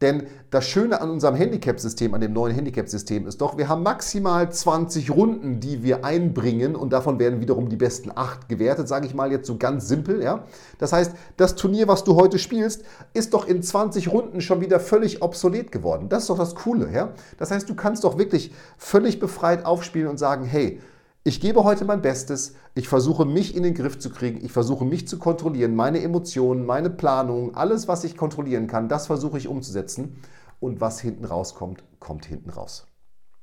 Denn 0.00 0.24
das 0.50 0.66
Schöne 0.66 1.00
an 1.00 1.10
unserem 1.10 1.34
Handicap-System, 1.34 2.14
an 2.14 2.20
dem 2.20 2.32
neuen 2.32 2.54
Handicap-System 2.54 3.26
ist 3.26 3.40
doch, 3.40 3.56
wir 3.56 3.68
haben 3.68 3.82
maximal 3.82 4.50
20 4.50 5.10
Runden, 5.10 5.60
die 5.60 5.82
wir 5.82 6.04
einbringen 6.04 6.74
und 6.74 6.92
davon 6.92 7.18
werden 7.18 7.40
wiederum 7.40 7.68
die 7.68 7.76
besten 7.76 8.10
8 8.14 8.48
gewertet, 8.48 8.88
sage 8.88 9.06
ich 9.06 9.14
mal 9.14 9.30
jetzt 9.30 9.46
so 9.46 9.56
ganz 9.56 9.86
simpel. 9.88 10.22
Ja? 10.22 10.44
Das 10.78 10.92
heißt, 10.92 11.12
das 11.36 11.54
Turnier, 11.54 11.88
was 11.88 12.04
du 12.04 12.16
heute 12.16 12.38
spielst, 12.38 12.84
ist 13.12 13.34
doch 13.34 13.46
in 13.46 13.62
20 13.62 14.12
Runden 14.12 14.40
schon 14.40 14.60
wieder 14.60 14.80
völlig 14.80 15.22
obsolet 15.22 15.70
geworden. 15.70 16.08
Das 16.08 16.24
ist 16.24 16.30
doch 16.30 16.38
das 16.38 16.54
Coole. 16.54 16.90
Ja? 16.92 17.12
Das 17.38 17.50
heißt, 17.50 17.68
du 17.68 17.74
kannst 17.74 18.04
doch 18.04 18.18
wirklich 18.18 18.52
völlig 18.76 19.20
befreit 19.20 19.64
aufspielen 19.64 20.08
und 20.08 20.18
sagen, 20.18 20.44
hey, 20.44 20.80
ich 21.26 21.40
gebe 21.40 21.64
heute 21.64 21.86
mein 21.86 22.02
Bestes, 22.02 22.54
ich 22.74 22.86
versuche 22.86 23.24
mich 23.24 23.56
in 23.56 23.62
den 23.62 23.72
Griff 23.72 23.98
zu 23.98 24.10
kriegen, 24.10 24.44
ich 24.44 24.52
versuche 24.52 24.84
mich 24.84 25.08
zu 25.08 25.18
kontrollieren, 25.18 25.74
meine 25.74 26.02
Emotionen, 26.02 26.66
meine 26.66 26.90
Planung, 26.90 27.54
alles, 27.54 27.88
was 27.88 28.04
ich 28.04 28.18
kontrollieren 28.18 28.66
kann, 28.66 28.90
das 28.90 29.06
versuche 29.06 29.38
ich 29.38 29.48
umzusetzen 29.48 30.22
und 30.60 30.82
was 30.82 31.00
hinten 31.00 31.24
rauskommt, 31.24 31.82
kommt 31.98 32.26
hinten 32.26 32.50
raus. 32.50 32.86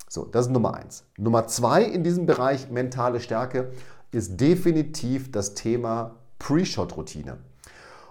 So, 0.08 0.26
das 0.26 0.46
ist 0.46 0.52
Nummer 0.52 0.76
eins. 0.76 1.06
Nummer 1.18 1.48
zwei 1.48 1.84
in 1.84 2.04
diesem 2.04 2.28
Bereich 2.28 2.70
mentale 2.70 3.20
Stärke 3.20 3.72
ist 4.12 4.40
definitiv 4.40 5.32
das 5.32 5.56
Thema 5.56 6.18
Pre-Shot-Routine. 6.38 7.38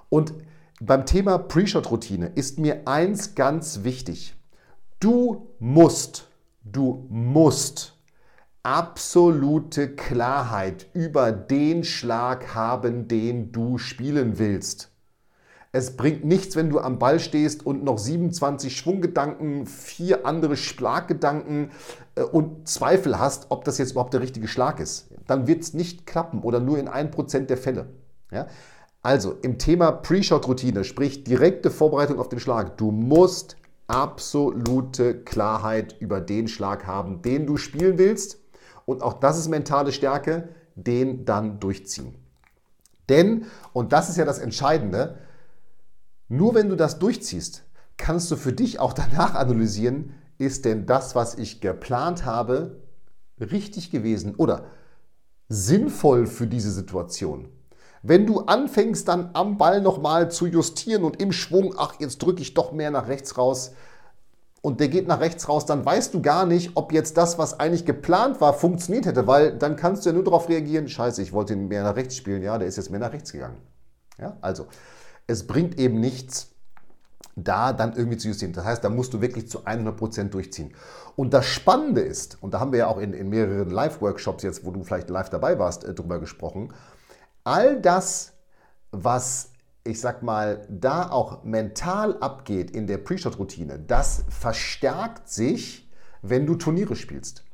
Und 0.08 0.34
beim 0.80 1.06
Thema 1.06 1.38
Pre-Shot-Routine 1.38 2.32
ist 2.34 2.58
mir 2.58 2.88
eins 2.88 3.36
ganz 3.36 3.84
wichtig. 3.84 4.34
Du 4.98 5.46
musst, 5.60 6.26
du 6.64 7.06
musst 7.08 7.99
absolute 8.62 9.94
Klarheit 9.94 10.86
über 10.92 11.32
den 11.32 11.84
Schlag 11.84 12.54
haben, 12.54 13.08
den 13.08 13.52
du 13.52 13.78
spielen 13.78 14.38
willst. 14.38 14.90
Es 15.72 15.96
bringt 15.96 16.24
nichts, 16.24 16.56
wenn 16.56 16.68
du 16.68 16.80
am 16.80 16.98
Ball 16.98 17.20
stehst 17.20 17.64
und 17.64 17.84
noch 17.84 17.96
27 17.96 18.76
Schwunggedanken, 18.76 19.66
vier 19.66 20.26
andere 20.26 20.56
Schlaggedanken 20.56 21.70
äh, 22.16 22.22
und 22.22 22.68
Zweifel 22.68 23.20
hast, 23.20 23.46
ob 23.50 23.64
das 23.64 23.78
jetzt 23.78 23.92
überhaupt 23.92 24.12
der 24.12 24.20
richtige 24.20 24.48
Schlag 24.48 24.80
ist. 24.80 25.08
Dann 25.28 25.46
wird 25.46 25.62
es 25.62 25.72
nicht 25.72 26.06
klappen 26.06 26.40
oder 26.42 26.58
nur 26.58 26.78
in 26.78 26.88
1% 26.88 27.46
der 27.46 27.56
Fälle. 27.56 27.86
Ja? 28.32 28.48
Also 29.00 29.32
im 29.42 29.58
Thema 29.58 29.92
Pre-Shot-Routine, 29.92 30.82
sprich 30.82 31.22
direkte 31.22 31.70
Vorbereitung 31.70 32.18
auf 32.18 32.28
den 32.28 32.40
Schlag, 32.40 32.76
du 32.76 32.90
musst 32.90 33.56
absolute 33.86 35.22
Klarheit 35.22 35.96
über 36.00 36.20
den 36.20 36.48
Schlag 36.48 36.86
haben, 36.86 37.22
den 37.22 37.46
du 37.46 37.56
spielen 37.56 37.96
willst 37.96 38.39
und 38.90 39.02
auch 39.02 39.14
das 39.14 39.38
ist 39.38 39.48
mentale 39.48 39.92
Stärke, 39.92 40.48
den 40.74 41.24
dann 41.24 41.60
durchziehen. 41.60 42.14
Denn, 43.08 43.46
und 43.72 43.92
das 43.92 44.08
ist 44.08 44.16
ja 44.16 44.24
das 44.24 44.38
Entscheidende, 44.38 45.18
nur 46.28 46.54
wenn 46.54 46.68
du 46.68 46.76
das 46.76 46.98
durchziehst, 46.98 47.64
kannst 47.96 48.30
du 48.30 48.36
für 48.36 48.52
dich 48.52 48.78
auch 48.78 48.92
danach 48.92 49.34
analysieren, 49.34 50.14
ist 50.38 50.64
denn 50.64 50.86
das, 50.86 51.14
was 51.14 51.34
ich 51.34 51.60
geplant 51.60 52.24
habe, 52.24 52.80
richtig 53.38 53.90
gewesen 53.90 54.34
oder 54.36 54.64
sinnvoll 55.48 56.26
für 56.26 56.46
diese 56.46 56.70
Situation. 56.70 57.48
Wenn 58.02 58.26
du 58.26 58.40
anfängst 58.40 59.08
dann 59.08 59.30
am 59.34 59.58
Ball 59.58 59.82
nochmal 59.82 60.30
zu 60.30 60.46
justieren 60.46 61.04
und 61.04 61.20
im 61.20 61.32
Schwung, 61.32 61.74
ach, 61.76 61.94
jetzt 61.98 62.22
drücke 62.22 62.40
ich 62.40 62.54
doch 62.54 62.72
mehr 62.72 62.90
nach 62.90 63.08
rechts 63.08 63.36
raus, 63.36 63.72
und 64.62 64.80
der 64.80 64.88
geht 64.88 65.08
nach 65.08 65.20
rechts 65.20 65.48
raus, 65.48 65.64
dann 65.66 65.84
weißt 65.84 66.12
du 66.12 66.20
gar 66.20 66.44
nicht, 66.46 66.72
ob 66.74 66.92
jetzt 66.92 67.16
das, 67.16 67.38
was 67.38 67.58
eigentlich 67.58 67.86
geplant 67.86 68.40
war, 68.40 68.52
funktioniert 68.52 69.06
hätte, 69.06 69.26
weil 69.26 69.56
dann 69.56 69.76
kannst 69.76 70.04
du 70.04 70.10
ja 70.10 70.14
nur 70.14 70.24
darauf 70.24 70.48
reagieren, 70.48 70.88
scheiße, 70.88 71.22
ich 71.22 71.32
wollte 71.32 71.54
ihn 71.54 71.68
mehr 71.68 71.82
nach 71.82 71.96
rechts 71.96 72.16
spielen, 72.16 72.42
ja, 72.42 72.58
der 72.58 72.68
ist 72.68 72.76
jetzt 72.76 72.90
mehr 72.90 73.00
nach 73.00 73.12
rechts 73.12 73.32
gegangen. 73.32 73.56
Ja, 74.18 74.36
also, 74.42 74.66
es 75.26 75.46
bringt 75.46 75.78
eben 75.78 75.98
nichts, 75.98 76.50
da 77.36 77.72
dann 77.72 77.94
irgendwie 77.94 78.18
zu 78.18 78.28
justieren. 78.28 78.52
Das 78.52 78.64
heißt, 78.64 78.84
da 78.84 78.90
musst 78.90 79.14
du 79.14 79.20
wirklich 79.20 79.48
zu 79.48 79.60
100% 79.60 80.30
durchziehen. 80.30 80.74
Und 81.16 81.32
das 81.32 81.46
Spannende 81.46 82.02
ist, 82.02 82.42
und 82.42 82.54
da 82.54 82.60
haben 82.60 82.72
wir 82.72 82.80
ja 82.80 82.86
auch 82.88 82.98
in, 82.98 83.12
in 83.12 83.28
mehreren 83.28 83.70
Live-Workshops 83.70 84.42
jetzt, 84.42 84.64
wo 84.64 84.70
du 84.70 84.82
vielleicht 84.82 85.08
live 85.08 85.30
dabei 85.30 85.58
warst, 85.58 85.84
äh, 85.84 85.94
drüber 85.94 86.18
gesprochen, 86.18 86.72
all 87.44 87.80
das, 87.80 88.32
was 88.90 89.52
ich 89.84 90.00
sag 90.00 90.22
mal, 90.22 90.66
da 90.68 91.10
auch 91.10 91.44
mental 91.44 92.18
abgeht 92.18 92.70
in 92.70 92.86
der 92.86 92.98
Pre-Shot-Routine, 92.98 93.78
das 93.78 94.24
verstärkt 94.28 95.28
sich, 95.28 95.90
wenn 96.22 96.46
du 96.46 96.54
Turniere 96.54 96.96
spielst. 96.96 97.44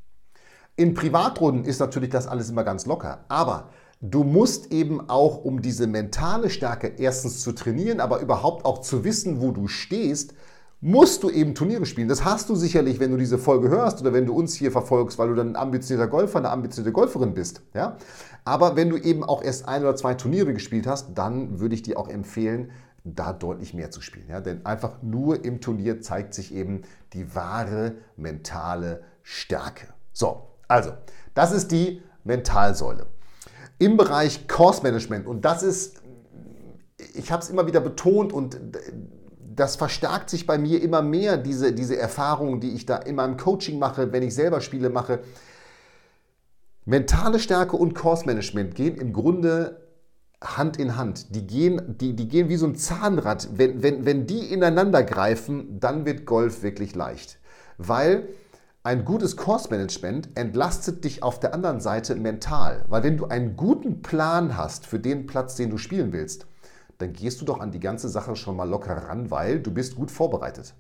In 0.75 0.95
Privatrunden 0.95 1.65
ist 1.65 1.79
natürlich 1.79 2.11
das 2.11 2.27
alles 2.27 2.51
immer 2.51 2.65
ganz 2.65 2.85
locker, 2.87 3.25
aber 3.29 3.71
du 4.01 4.25
musst 4.25 4.73
eben 4.73 5.09
auch, 5.09 5.45
um 5.45 5.63
diese 5.63 5.87
mentale 5.87 6.51
Stärke 6.51 6.89
erstens 6.99 7.43
zu 7.43 7.53
trainieren, 7.53 8.01
aber 8.01 8.21
überhaupt 8.21 8.65
auch 8.65 8.81
zu 8.83 9.05
wissen, 9.05 9.41
wo 9.41 9.53
du 9.53 9.69
stehst, 9.69 10.35
musst 10.81 11.23
du 11.23 11.31
eben 11.31 11.55
Turniere 11.55 11.87
spielen. 11.87 12.09
Das 12.09 12.25
hast 12.25 12.49
du 12.49 12.55
sicherlich, 12.55 13.01
wenn 13.01 13.11
du 13.11 13.17
diese 13.17 13.39
Folge 13.39 13.69
hörst 13.69 14.01
oder 14.01 14.13
wenn 14.13 14.27
du 14.27 14.35
uns 14.35 14.55
hier 14.55 14.71
verfolgst, 14.71 15.19
weil 15.19 15.29
du 15.29 15.35
dann 15.35 15.51
ein 15.51 15.57
ambitionierter 15.57 16.11
Golfer, 16.11 16.39
eine 16.39 16.51
ambitionierte 16.51 16.93
Golferin 16.93 17.35
bist. 17.35 17.63
Ja? 17.75 17.97
Aber 18.45 18.77
wenn 18.77 18.91
du 18.91 18.97
eben 18.97 19.25
auch 19.25 19.43
erst 19.43 19.67
ein 19.67 19.83
oder 19.83 19.97
zwei 19.97 20.15
Turniere 20.15 20.53
gespielt 20.53 20.87
hast, 20.87 21.15
dann 21.15 21.61
würde 21.61 21.75
ich 21.75 21.83
dir 21.83 21.99
auch 21.99 22.09
empfehlen, 22.09 22.71
da 23.05 23.33
deutlich 23.33 23.73
mehr 23.73 23.91
zu 23.91 24.01
spielen. 24.01 24.27
Ja? 24.29 24.41
Denn 24.41 24.67
einfach 24.67 25.03
nur 25.03 25.45
im 25.45 25.61
Turnier 25.61 26.01
zeigt 26.01 26.35
sich 26.35 26.55
eben 26.55 26.83
die 27.13 27.35
wahre 27.35 27.95
mentale 28.17 29.03
Stärke. 29.23 29.89
So, 30.13 30.49
also, 30.69 30.93
das 31.35 31.53
ist 31.53 31.73
die 31.73 32.03
Mentalsäule. 32.25 33.07
Im 33.79 33.97
Bereich 33.97 34.49
Course 34.49 34.83
Management, 34.83 35.27
und 35.27 35.45
das 35.45 35.63
ist, 35.63 36.03
ich 37.15 37.31
habe 37.31 37.43
es 37.43 37.51
immer 37.51 37.67
wieder 37.67 37.81
betont 37.81 38.33
und 38.33 38.59
das 39.57 39.77
verstärkt 39.77 40.31
sich 40.31 40.47
bei 40.47 40.59
mir 40.59 40.83
immer 40.83 41.03
mehr, 41.03 41.37
diese, 41.39 41.73
diese 41.73 41.97
Erfahrungen, 41.97 42.61
die 42.61 42.71
ich 42.71 42.87
da 42.87 42.97
in 42.97 43.17
meinem 43.17 43.37
Coaching 43.37 43.79
mache, 43.79 44.13
wenn 44.13 44.23
ich 44.23 44.35
selber 44.35 44.61
Spiele 44.61 44.91
mache. 44.91 45.21
Mentale 46.85 47.39
Stärke 47.39 47.77
und 47.77 47.95
Course 47.95 48.27
Management 48.27 48.75
gehen 48.75 48.97
im 48.97 49.13
Grunde 49.13 49.81
Hand 50.43 50.77
in 50.77 50.97
Hand. 50.97 51.35
Die 51.35 51.47
gehen, 51.47 51.97
die, 51.99 52.15
die 52.15 52.29
gehen 52.29 52.49
wie 52.49 52.57
so 52.57 52.67
ein 52.67 52.77
Zahnrad. 52.77 53.49
Wenn, 53.55 53.83
wenn, 53.83 54.05
wenn 54.05 54.27
die 54.27 54.53
ineinander 54.53 55.03
greifen, 55.03 55.81
dann 55.81 56.05
wird 56.05 56.27
Golf 56.27 56.63
wirklich 56.63 56.95
leicht. 56.95 57.39
Weil 57.79 58.29
ein 58.83 59.05
gutes 59.05 59.37
Course 59.37 59.71
Management 59.71 60.29
entlastet 60.37 61.03
dich 61.03 61.23
auf 61.23 61.41
der 61.41 61.55
anderen 61.55 61.81
Seite 61.81 62.15
mental. 62.15 62.85
Weil 62.89 63.03
wenn 63.03 63.17
du 63.17 63.27
einen 63.27 63.57
guten 63.57 64.03
Plan 64.03 64.57
hast 64.57 64.87
für 64.87 65.01
den 65.01 65.27
Platz, 65.27 65.57
den 65.57 65.71
du 65.71 65.79
spielen 65.79 66.13
willst, 66.13 66.47
dann 66.99 67.13
gehst 67.13 67.41
du 67.41 67.45
doch 67.45 67.61
an 67.61 67.71
die 67.71 67.81
ganze 67.81 68.09
Sache 68.09 68.37
schon 68.37 68.57
mal 68.57 68.69
locker 68.69 68.97
ran, 68.97 69.31
weil 69.31 69.61
du 69.61 69.73
bist 69.73 69.97
gut 69.97 70.11
vorbereitet. 70.11 70.75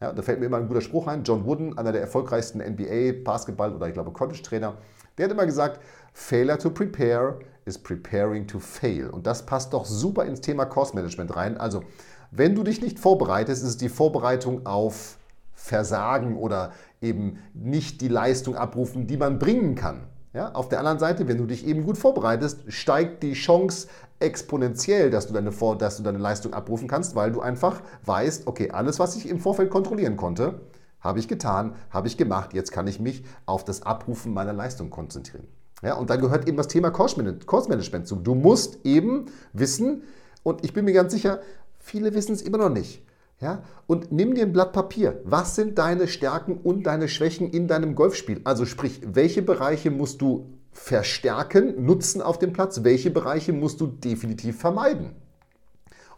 Ja, 0.00 0.12
da 0.12 0.22
fällt 0.22 0.40
mir 0.40 0.46
immer 0.46 0.56
ein 0.56 0.68
guter 0.68 0.80
Spruch 0.80 1.06
ein. 1.06 1.24
John 1.24 1.44
Wooden, 1.44 1.76
einer 1.76 1.92
der 1.92 2.00
erfolgreichsten 2.00 2.60
NBA, 2.60 3.22
Basketball 3.22 3.74
oder 3.74 3.86
ich 3.86 3.92
glaube 3.92 4.12
College-Trainer, 4.12 4.78
der 5.18 5.24
hat 5.24 5.32
immer 5.32 5.46
gesagt, 5.46 5.80
Failure 6.14 6.58
to 6.58 6.70
prepare 6.70 7.38
is 7.66 7.76
preparing 7.76 8.46
to 8.46 8.58
fail. 8.58 9.10
Und 9.10 9.26
das 9.26 9.44
passt 9.44 9.74
doch 9.74 9.84
super 9.84 10.24
ins 10.24 10.40
Thema 10.40 10.64
Course 10.64 10.94
Management 10.94 11.36
rein. 11.36 11.58
Also, 11.58 11.82
wenn 12.30 12.54
du 12.54 12.62
dich 12.62 12.80
nicht 12.80 12.98
vorbereitest, 12.98 13.62
ist 13.62 13.68
es 13.68 13.76
die 13.76 13.88
Vorbereitung 13.88 14.64
auf 14.64 15.18
Versagen 15.52 16.36
oder 16.36 16.72
eben 17.02 17.38
nicht 17.52 18.00
die 18.00 18.08
Leistung 18.08 18.56
abrufen, 18.56 19.06
die 19.06 19.18
man 19.18 19.38
bringen 19.38 19.74
kann. 19.74 20.06
Ja, 20.32 20.52
auf 20.52 20.68
der 20.68 20.78
anderen 20.78 21.00
Seite, 21.00 21.26
wenn 21.26 21.38
du 21.38 21.46
dich 21.46 21.66
eben 21.66 21.84
gut 21.84 21.98
vorbereitest, 21.98 22.72
steigt 22.72 23.24
die 23.24 23.32
Chance 23.32 23.88
exponentiell, 24.20 25.10
dass 25.10 25.26
du, 25.26 25.32
deine 25.32 25.50
dass 25.50 25.96
du 25.96 26.02
deine 26.04 26.18
Leistung 26.18 26.52
abrufen 26.54 26.86
kannst, 26.86 27.16
weil 27.16 27.32
du 27.32 27.40
einfach 27.40 27.80
weißt, 28.04 28.46
okay, 28.46 28.70
alles, 28.70 29.00
was 29.00 29.16
ich 29.16 29.28
im 29.28 29.40
Vorfeld 29.40 29.70
kontrollieren 29.70 30.16
konnte, 30.16 30.60
habe 31.00 31.18
ich 31.18 31.26
getan, 31.26 31.74
habe 31.90 32.06
ich 32.06 32.16
gemacht, 32.16 32.52
jetzt 32.52 32.70
kann 32.70 32.86
ich 32.86 33.00
mich 33.00 33.24
auf 33.46 33.64
das 33.64 33.82
Abrufen 33.82 34.32
meiner 34.32 34.52
Leistung 34.52 34.90
konzentrieren. 34.90 35.48
Ja, 35.82 35.94
und 35.94 36.10
da 36.10 36.16
gehört 36.16 36.46
eben 36.46 36.58
das 36.58 36.68
Thema 36.68 36.90
Course 36.90 37.20
Management 37.20 38.06
zu. 38.06 38.16
Du 38.16 38.34
musst 38.34 38.84
eben 38.84 39.26
wissen, 39.52 40.02
und 40.42 40.64
ich 40.64 40.74
bin 40.74 40.84
mir 40.84 40.92
ganz 40.92 41.12
sicher, 41.12 41.40
viele 41.78 42.14
wissen 42.14 42.34
es 42.34 42.42
immer 42.42 42.58
noch 42.58 42.68
nicht. 42.68 43.02
Ja? 43.40 43.62
Und 43.86 44.12
nimm 44.12 44.34
dir 44.34 44.44
ein 44.44 44.52
Blatt 44.52 44.72
Papier. 44.72 45.20
Was 45.24 45.56
sind 45.56 45.78
deine 45.78 46.08
Stärken 46.08 46.58
und 46.58 46.84
deine 46.84 47.08
Schwächen 47.08 47.50
in 47.50 47.68
deinem 47.68 47.94
Golfspiel? 47.94 48.40
Also 48.44 48.66
sprich, 48.66 49.00
welche 49.04 49.42
Bereiche 49.42 49.90
musst 49.90 50.20
du 50.20 50.46
verstärken, 50.72 51.84
nutzen 51.84 52.22
auf 52.22 52.38
dem 52.38 52.52
Platz? 52.52 52.84
Welche 52.84 53.10
Bereiche 53.10 53.52
musst 53.52 53.80
du 53.80 53.86
definitiv 53.86 54.58
vermeiden? 54.60 55.14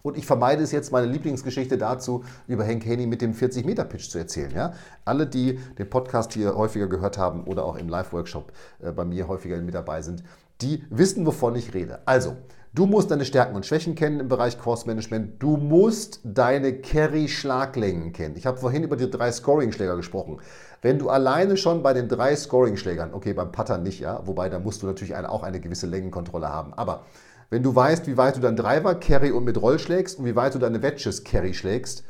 Und 0.02 0.19
ich 0.19 0.26
vermeide 0.26 0.64
es 0.64 0.73
jetzt, 0.73 0.91
meine 0.91 1.07
Lieblingsgeschichte 1.07 1.79
dazu 1.79 2.25
über 2.49 2.67
Hank 2.67 2.85
Haney 2.85 3.07
mit 3.07 3.23
dem 3.23 3.35
40-Meter-Pitch 3.35 4.11
zu 4.11 4.19
erzählen. 4.19 4.52
Ja? 4.52 4.75
Alle, 5.05 5.29
die 5.29 5.61
den 5.79 5.88
Podcast 5.88 6.33
hier 6.33 6.57
häufiger 6.57 6.88
gehört 6.88 7.19
haben 7.19 7.45
oder 7.45 7.64
auch 7.64 7.76
im 7.76 7.88
Live-Workshop 7.88 8.52
äh, 8.81 8.91
bei 8.91 9.05
mir 9.05 9.29
häufiger 9.29 9.57
mit 9.59 9.75
dabei 9.75 10.02
sind, 10.02 10.25
die 10.61 10.85
wissen, 10.91 11.25
wovon 11.25 11.55
ich 11.55 11.73
rede. 11.73 12.00
Also, 12.05 12.37
Du 12.75 12.87
musst 12.87 13.11
deine 13.11 13.26
Stärken 13.26 13.55
und 13.55 13.67
Schwächen 13.67 13.95
kennen 13.95 14.19
im 14.19 14.29
Bereich 14.29 14.59
Course 14.59 14.87
Management. 14.87 15.43
Du 15.43 15.59
musst 15.59 16.21
deine 16.25 16.73
Carry-Schlaglängen 16.81 18.14
kennen. 18.14 18.35
Ich 18.38 18.47
habe 18.47 18.57
vorhin 18.57 18.83
über 18.83 18.97
die 18.97 19.11
drei 19.11 19.31
Scoring-Schläger 19.31 19.95
gesprochen. 19.95 20.41
Wenn 20.81 20.99
du 20.99 21.11
alleine 21.11 21.59
schon 21.59 21.83
bei 21.83 21.93
den 21.93 22.09
drei 22.09 22.35
Scoring-Schlägern, 22.35 23.12
okay, 23.12 23.35
beim 23.35 23.52
Putter 23.52 23.76
nicht, 23.76 24.00
ja, 24.00 24.26
wobei 24.26 24.49
da 24.49 24.59
musst 24.59 24.83
du 24.83 24.87
natürlich 24.87 25.14
eine, 25.14 25.31
auch 25.31 25.43
eine 25.43 25.61
gewisse 25.61 25.87
Längenkontrolle 25.87 26.49
haben, 26.49 26.73
aber 26.73 27.05
wenn 27.50 27.62
du 27.62 27.75
weißt, 27.75 28.07
wie 28.07 28.17
weit 28.17 28.37
du 28.37 28.41
deinen 28.41 28.57
Driver 28.57 28.95
Carry 28.95 29.33
und 29.33 29.45
mit 29.45 29.61
Roll 29.61 29.79
schlägst 29.79 30.19
und 30.19 30.25
wie 30.25 30.35
weit 30.35 30.55
du 30.55 30.59
deine 30.59 30.81
Wedges 30.81 31.25
Carry 31.25 31.52
schlägst, 31.52 32.05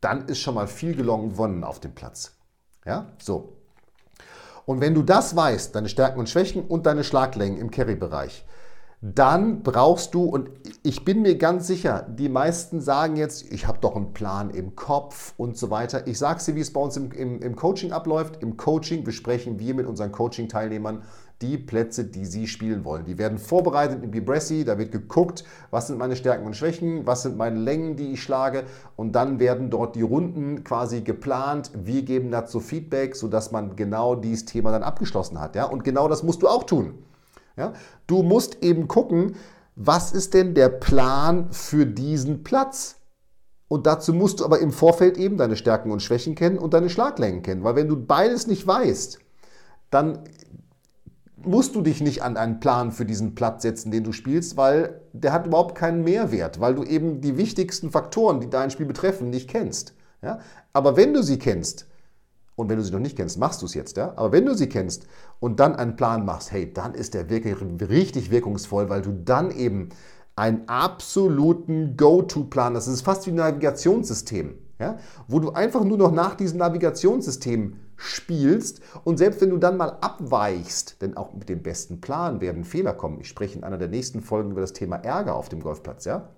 dann 0.00 0.26
ist 0.26 0.40
schon 0.40 0.56
mal 0.56 0.66
viel 0.66 0.96
gewonnen 0.96 1.62
auf 1.62 1.78
dem 1.78 1.94
Platz. 1.94 2.32
Ja, 2.84 3.12
so. 3.22 3.52
Und 4.66 4.80
wenn 4.80 4.94
du 4.94 5.02
das 5.02 5.36
weißt, 5.36 5.76
deine 5.76 5.88
Stärken 5.88 6.18
und 6.18 6.28
Schwächen 6.28 6.64
und 6.66 6.86
deine 6.86 7.04
Schlaglängen 7.04 7.60
im 7.60 7.70
Carry-Bereich, 7.70 8.44
dann 9.00 9.62
brauchst 9.62 10.14
du, 10.14 10.24
und 10.24 10.50
ich 10.82 11.04
bin 11.04 11.22
mir 11.22 11.38
ganz 11.38 11.68
sicher, 11.68 12.04
die 12.08 12.28
meisten 12.28 12.80
sagen 12.80 13.14
jetzt, 13.14 13.52
ich 13.52 13.68
habe 13.68 13.78
doch 13.80 13.94
einen 13.94 14.12
Plan 14.12 14.50
im 14.50 14.74
Kopf 14.74 15.34
und 15.36 15.56
so 15.56 15.70
weiter. 15.70 16.08
Ich 16.08 16.18
sage 16.18 16.42
dir, 16.44 16.56
wie 16.56 16.60
es 16.60 16.72
bei 16.72 16.80
uns 16.80 16.96
im, 16.96 17.12
im, 17.12 17.40
im 17.40 17.54
Coaching 17.54 17.92
abläuft. 17.92 18.42
Im 18.42 18.56
Coaching 18.56 19.04
besprechen 19.04 19.60
wir 19.60 19.74
mit 19.74 19.86
unseren 19.86 20.10
Coaching-Teilnehmern, 20.10 21.02
die 21.42 21.58
Plätze, 21.58 22.06
die 22.06 22.24
sie 22.24 22.48
spielen 22.48 22.84
wollen. 22.84 23.04
Die 23.04 23.18
werden 23.18 23.38
vorbereitet 23.38 24.02
in 24.02 24.10
Bibressi, 24.10 24.64
da 24.64 24.78
wird 24.78 24.90
geguckt, 24.90 25.44
was 25.70 25.86
sind 25.86 25.96
meine 25.96 26.16
Stärken 26.16 26.44
und 26.44 26.56
Schwächen, 26.56 27.06
was 27.06 27.22
sind 27.22 27.36
meine 27.36 27.60
Längen, 27.60 27.94
die 27.94 28.14
ich 28.14 28.22
schlage 28.24 28.64
und 28.96 29.12
dann 29.12 29.38
werden 29.38 29.70
dort 29.70 29.94
die 29.94 30.02
Runden 30.02 30.64
quasi 30.64 31.02
geplant. 31.02 31.70
Wir 31.74 32.02
geben 32.02 32.32
dazu 32.32 32.58
Feedback, 32.58 33.14
sodass 33.14 33.52
man 33.52 33.76
genau 33.76 34.16
dieses 34.16 34.46
Thema 34.46 34.72
dann 34.72 34.82
abgeschlossen 34.82 35.40
hat. 35.40 35.54
Ja? 35.54 35.66
Und 35.66 35.84
genau 35.84 36.08
das 36.08 36.24
musst 36.24 36.42
du 36.42 36.48
auch 36.48 36.64
tun. 36.64 36.94
Ja? 37.58 37.74
Du 38.06 38.22
musst 38.22 38.62
eben 38.62 38.88
gucken, 38.88 39.36
was 39.76 40.12
ist 40.12 40.34
denn 40.34 40.54
der 40.54 40.70
Plan 40.70 41.52
für 41.52 41.86
diesen 41.86 42.42
Platz? 42.42 42.96
Und 43.68 43.86
dazu 43.86 44.14
musst 44.14 44.40
du 44.40 44.44
aber 44.44 44.60
im 44.60 44.72
Vorfeld 44.72 45.18
eben 45.18 45.36
deine 45.36 45.56
Stärken 45.56 45.90
und 45.90 46.02
Schwächen 46.02 46.34
kennen 46.34 46.58
und 46.58 46.72
deine 46.72 46.88
Schlaglängen 46.88 47.42
kennen. 47.42 47.64
Weil 47.64 47.76
wenn 47.76 47.88
du 47.88 47.96
beides 47.96 48.46
nicht 48.46 48.66
weißt, 48.66 49.18
dann 49.90 50.20
musst 51.36 51.74
du 51.74 51.82
dich 51.82 52.00
nicht 52.00 52.22
an 52.22 52.36
einen 52.36 52.60
Plan 52.60 52.90
für 52.92 53.04
diesen 53.04 53.34
Platz 53.34 53.62
setzen, 53.62 53.90
den 53.90 54.04
du 54.04 54.12
spielst, 54.12 54.56
weil 54.56 55.00
der 55.12 55.32
hat 55.32 55.46
überhaupt 55.46 55.74
keinen 55.74 56.02
Mehrwert, 56.02 56.60
weil 56.60 56.74
du 56.74 56.82
eben 56.82 57.20
die 57.20 57.36
wichtigsten 57.36 57.90
Faktoren, 57.90 58.40
die 58.40 58.50
dein 58.50 58.70
Spiel 58.70 58.86
betreffen, 58.86 59.30
nicht 59.30 59.48
kennst. 59.48 59.94
Ja? 60.22 60.40
Aber 60.72 60.96
wenn 60.96 61.14
du 61.14 61.22
sie 61.22 61.38
kennst, 61.38 61.86
und 62.58 62.68
wenn 62.68 62.76
du 62.76 62.82
sie 62.82 62.90
noch 62.90 62.98
nicht 62.98 63.16
kennst, 63.16 63.38
machst 63.38 63.62
du 63.62 63.66
es 63.66 63.74
jetzt, 63.74 63.96
ja? 63.96 64.12
Aber 64.16 64.32
wenn 64.32 64.44
du 64.44 64.52
sie 64.52 64.68
kennst 64.68 65.06
und 65.38 65.60
dann 65.60 65.76
einen 65.76 65.94
Plan 65.94 66.24
machst, 66.24 66.50
hey, 66.50 66.72
dann 66.72 66.92
ist 66.92 67.14
der 67.14 67.30
wirklich 67.30 67.54
richtig 67.88 68.32
wirkungsvoll, 68.32 68.88
weil 68.88 69.00
du 69.00 69.12
dann 69.12 69.52
eben 69.52 69.90
einen 70.34 70.68
absoluten 70.68 71.96
Go-To-Plan 71.96 72.74
hast. 72.74 72.88
Das 72.88 72.94
ist 72.94 73.02
fast 73.02 73.26
wie 73.26 73.30
ein 73.30 73.36
Navigationssystem, 73.36 74.58
ja? 74.80 74.98
Wo 75.28 75.38
du 75.38 75.50
einfach 75.52 75.84
nur 75.84 75.98
noch 75.98 76.10
nach 76.10 76.34
diesem 76.34 76.58
Navigationssystem 76.58 77.76
spielst 77.94 78.80
und 79.04 79.18
selbst 79.18 79.40
wenn 79.40 79.50
du 79.50 79.58
dann 79.58 79.76
mal 79.76 79.96
abweichst, 80.00 81.00
denn 81.00 81.16
auch 81.16 81.34
mit 81.34 81.48
dem 81.48 81.62
besten 81.62 82.00
Plan 82.00 82.40
werden 82.40 82.64
Fehler 82.64 82.92
kommen. 82.92 83.20
Ich 83.20 83.28
spreche 83.28 83.56
in 83.56 83.62
einer 83.62 83.78
der 83.78 83.88
nächsten 83.88 84.20
Folgen 84.20 84.50
über 84.50 84.62
das 84.62 84.72
Thema 84.72 84.96
Ärger 84.96 85.36
auf 85.36 85.48
dem 85.48 85.60
Golfplatz, 85.60 86.06
ja? 86.06 86.28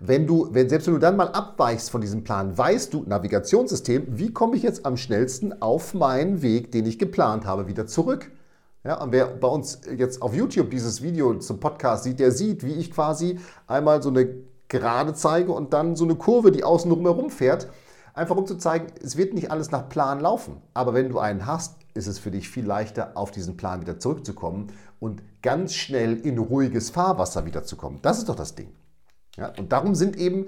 Wenn 0.00 0.26
du, 0.26 0.48
wenn, 0.52 0.68
selbst 0.68 0.86
wenn 0.86 0.94
du 0.94 1.00
dann 1.00 1.16
mal 1.16 1.28
abweichst 1.28 1.90
von 1.90 2.00
diesem 2.00 2.24
Plan, 2.24 2.56
weißt 2.56 2.92
du, 2.92 3.04
Navigationssystem, 3.06 4.18
wie 4.18 4.32
komme 4.32 4.56
ich 4.56 4.62
jetzt 4.62 4.84
am 4.84 4.96
schnellsten 4.96 5.62
auf 5.62 5.94
meinen 5.94 6.42
Weg, 6.42 6.72
den 6.72 6.86
ich 6.86 6.98
geplant 6.98 7.46
habe, 7.46 7.66
wieder 7.66 7.86
zurück? 7.86 8.30
Ja, 8.84 9.02
und 9.02 9.10
wer 9.12 9.26
bei 9.26 9.48
uns 9.48 9.80
jetzt 9.96 10.22
auf 10.22 10.34
YouTube 10.34 10.70
dieses 10.70 11.02
Video 11.02 11.34
zum 11.38 11.58
Podcast 11.58 12.04
sieht, 12.04 12.20
der 12.20 12.30
sieht, 12.30 12.64
wie 12.64 12.74
ich 12.74 12.92
quasi 12.92 13.40
einmal 13.66 14.02
so 14.02 14.10
eine 14.10 14.28
Gerade 14.68 15.14
zeige 15.14 15.52
und 15.52 15.72
dann 15.72 15.94
so 15.94 16.04
eine 16.04 16.16
Kurve, 16.16 16.50
die 16.50 16.64
außen 16.64 16.90
herum 16.90 17.30
fährt, 17.30 17.68
einfach 18.14 18.36
um 18.36 18.46
zu 18.46 18.56
zeigen, 18.56 18.88
es 19.00 19.16
wird 19.16 19.32
nicht 19.32 19.50
alles 19.50 19.70
nach 19.70 19.88
Plan 19.88 20.18
laufen. 20.20 20.60
Aber 20.74 20.92
wenn 20.92 21.08
du 21.08 21.20
einen 21.20 21.46
hast, 21.46 21.76
ist 21.94 22.08
es 22.08 22.18
für 22.18 22.32
dich 22.32 22.48
viel 22.48 22.66
leichter, 22.66 23.12
auf 23.14 23.30
diesen 23.30 23.56
Plan 23.56 23.80
wieder 23.80 23.98
zurückzukommen 23.98 24.72
und 24.98 25.22
ganz 25.42 25.74
schnell 25.74 26.18
in 26.18 26.38
ruhiges 26.38 26.90
Fahrwasser 26.90 27.46
wiederzukommen. 27.46 28.00
Das 28.02 28.18
ist 28.18 28.28
doch 28.28 28.34
das 28.34 28.54
Ding. 28.56 28.72
Ja, 29.36 29.52
und 29.58 29.72
darum 29.72 29.94
sind 29.94 30.16
eben 30.16 30.46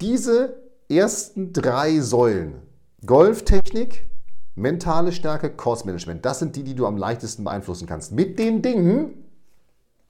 diese 0.00 0.56
ersten 0.88 1.52
drei 1.52 2.00
Säulen, 2.00 2.54
Golftechnik, 3.06 4.06
mentale 4.54 5.12
Stärke, 5.12 5.50
Kursmanagement, 5.50 6.24
das 6.24 6.38
sind 6.38 6.56
die, 6.56 6.64
die 6.64 6.74
du 6.74 6.86
am 6.86 6.96
leichtesten 6.96 7.44
beeinflussen 7.44 7.86
kannst. 7.86 8.12
Mit 8.12 8.38
den 8.38 8.62
Dingen, 8.62 9.24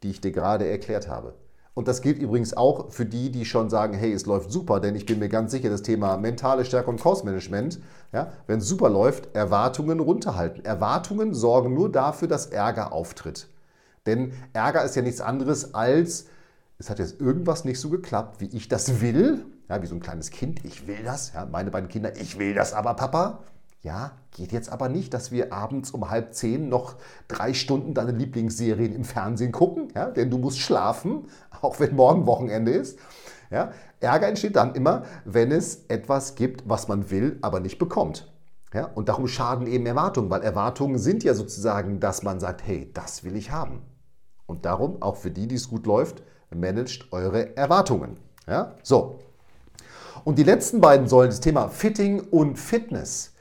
die 0.02 0.10
ich 0.10 0.20
dir 0.20 0.32
gerade 0.32 0.66
erklärt 0.66 1.08
habe. 1.08 1.34
Und 1.74 1.88
das 1.88 2.02
gilt 2.02 2.18
übrigens 2.18 2.56
auch 2.56 2.92
für 2.92 3.04
die, 3.04 3.30
die 3.32 3.44
schon 3.44 3.68
sagen, 3.68 3.94
hey, 3.94 4.12
es 4.12 4.26
läuft 4.26 4.52
super, 4.52 4.78
denn 4.78 4.94
ich 4.94 5.06
bin 5.06 5.18
mir 5.18 5.28
ganz 5.28 5.50
sicher, 5.50 5.70
das 5.70 5.82
Thema 5.82 6.16
mentale 6.16 6.64
Stärke 6.64 6.88
und 6.88 7.00
Kursmanagement, 7.00 7.80
ja, 8.12 8.32
wenn 8.46 8.60
es 8.60 8.68
super 8.68 8.88
läuft, 8.88 9.34
Erwartungen 9.34 9.98
runterhalten. 9.98 10.64
Erwartungen 10.64 11.34
sorgen 11.34 11.74
nur 11.74 11.90
dafür, 11.90 12.28
dass 12.28 12.46
Ärger 12.46 12.92
auftritt. 12.92 13.48
Denn 14.06 14.32
Ärger 14.52 14.84
ist 14.84 14.94
ja 14.94 15.02
nichts 15.02 15.20
anderes 15.20 15.74
als 15.74 16.26
es 16.78 16.90
hat 16.90 16.98
jetzt 16.98 17.20
irgendwas 17.20 17.64
nicht 17.64 17.80
so 17.80 17.88
geklappt, 17.88 18.40
wie 18.40 18.56
ich 18.56 18.68
das 18.68 19.00
will. 19.00 19.44
Ja, 19.68 19.80
wie 19.82 19.86
so 19.86 19.94
ein 19.94 20.00
kleines 20.00 20.30
Kind, 20.30 20.64
ich 20.64 20.86
will 20.86 21.02
das. 21.04 21.32
Ja, 21.32 21.46
meine 21.46 21.70
beiden 21.70 21.88
Kinder, 21.88 22.16
ich 22.16 22.38
will 22.38 22.54
das 22.54 22.72
aber, 22.72 22.94
Papa. 22.94 23.40
Ja, 23.80 24.12
geht 24.30 24.52
jetzt 24.52 24.70
aber 24.70 24.88
nicht, 24.88 25.12
dass 25.12 25.30
wir 25.30 25.52
abends 25.52 25.90
um 25.90 26.08
halb 26.10 26.34
zehn 26.34 26.68
noch 26.68 26.96
drei 27.28 27.52
Stunden 27.52 27.92
deine 27.92 28.12
Lieblingsserien 28.12 28.94
im 28.94 29.04
Fernsehen 29.04 29.52
gucken, 29.52 29.88
ja, 29.94 30.10
denn 30.10 30.30
du 30.30 30.38
musst 30.38 30.58
schlafen, 30.58 31.28
auch 31.60 31.80
wenn 31.80 31.94
morgen 31.94 32.26
Wochenende 32.26 32.72
ist. 32.72 32.98
Ja, 33.50 33.72
Ärger 34.00 34.28
entsteht 34.28 34.56
dann 34.56 34.74
immer, 34.74 35.04
wenn 35.24 35.52
es 35.52 35.84
etwas 35.88 36.34
gibt, 36.34 36.68
was 36.68 36.88
man 36.88 37.10
will, 37.10 37.38
aber 37.42 37.60
nicht 37.60 37.78
bekommt. 37.78 38.32
Ja, 38.72 38.86
und 38.86 39.08
darum 39.08 39.28
schaden 39.28 39.66
eben 39.66 39.86
Erwartungen, 39.86 40.30
weil 40.30 40.42
Erwartungen 40.42 40.98
sind 40.98 41.22
ja 41.22 41.34
sozusagen, 41.34 42.00
dass 42.00 42.22
man 42.22 42.40
sagt, 42.40 42.66
hey, 42.66 42.90
das 42.92 43.22
will 43.22 43.36
ich 43.36 43.52
haben. 43.52 43.82
Und 44.46 44.64
darum, 44.64 45.00
auch 45.00 45.16
für 45.16 45.30
die, 45.30 45.46
die 45.46 45.54
es 45.54 45.68
gut 45.68 45.86
läuft, 45.86 46.22
managt 46.54 47.12
eure 47.12 47.56
Erwartungen. 47.56 48.16
Ja? 48.46 48.76
So. 48.82 49.18
Und 50.24 50.38
die 50.38 50.44
letzten 50.44 50.80
beiden 50.80 51.06
Säulen, 51.06 51.30
das 51.30 51.40
Thema 51.40 51.68
Fitting 51.68 52.20
und 52.20 52.58
Fitness. 52.58 53.34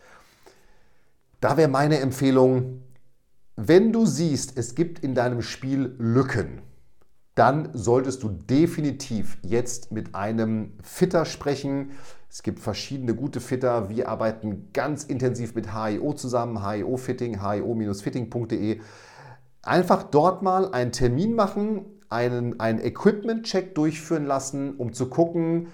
Da 1.40 1.58
wäre 1.58 1.70
meine 1.70 2.00
Empfehlung, 2.00 2.84
wenn 3.56 3.94
du 3.94 4.06
siehst, 4.06 4.58
es 4.58 4.76
gibt 4.76 5.00
in 5.00 5.14
deinem 5.14 5.42
Spiel 5.42 5.96
Lücken, 6.00 6.62
dann 7.36 7.70
solltest 7.74 8.24
du 8.24 8.30
definitiv 8.30 9.38
jetzt 9.42 9.92
mit 9.92 10.14
einem 10.14 10.74
Fitter 10.82 11.26
sprechen. 11.26 11.92
Es 12.30 12.44
gibt 12.44 12.60
verschiedene 12.60 13.16
gute 13.16 13.40
Fitter. 13.40 13.90
Wir 13.90 14.10
arbeiten 14.10 14.70
ganz 14.74 15.04
intensiv 15.04 15.56
mit 15.56 15.74
HIO 15.74 16.14
zusammen, 16.14 16.68
HIO-Fitting, 16.68 17.42
hio-fitting.de. 17.42 18.82
Einfach 19.64 20.04
dort 20.04 20.44
mal 20.44 20.72
einen 20.72 20.92
Termin 20.92 21.34
machen, 21.34 21.86
einen, 22.14 22.60
einen 22.60 22.80
Equipment-Check 22.80 23.76
durchführen 23.76 24.26
lassen, 24.26 24.76
um 24.78 24.94
zu 24.94 25.10
gucken, 25.10 25.68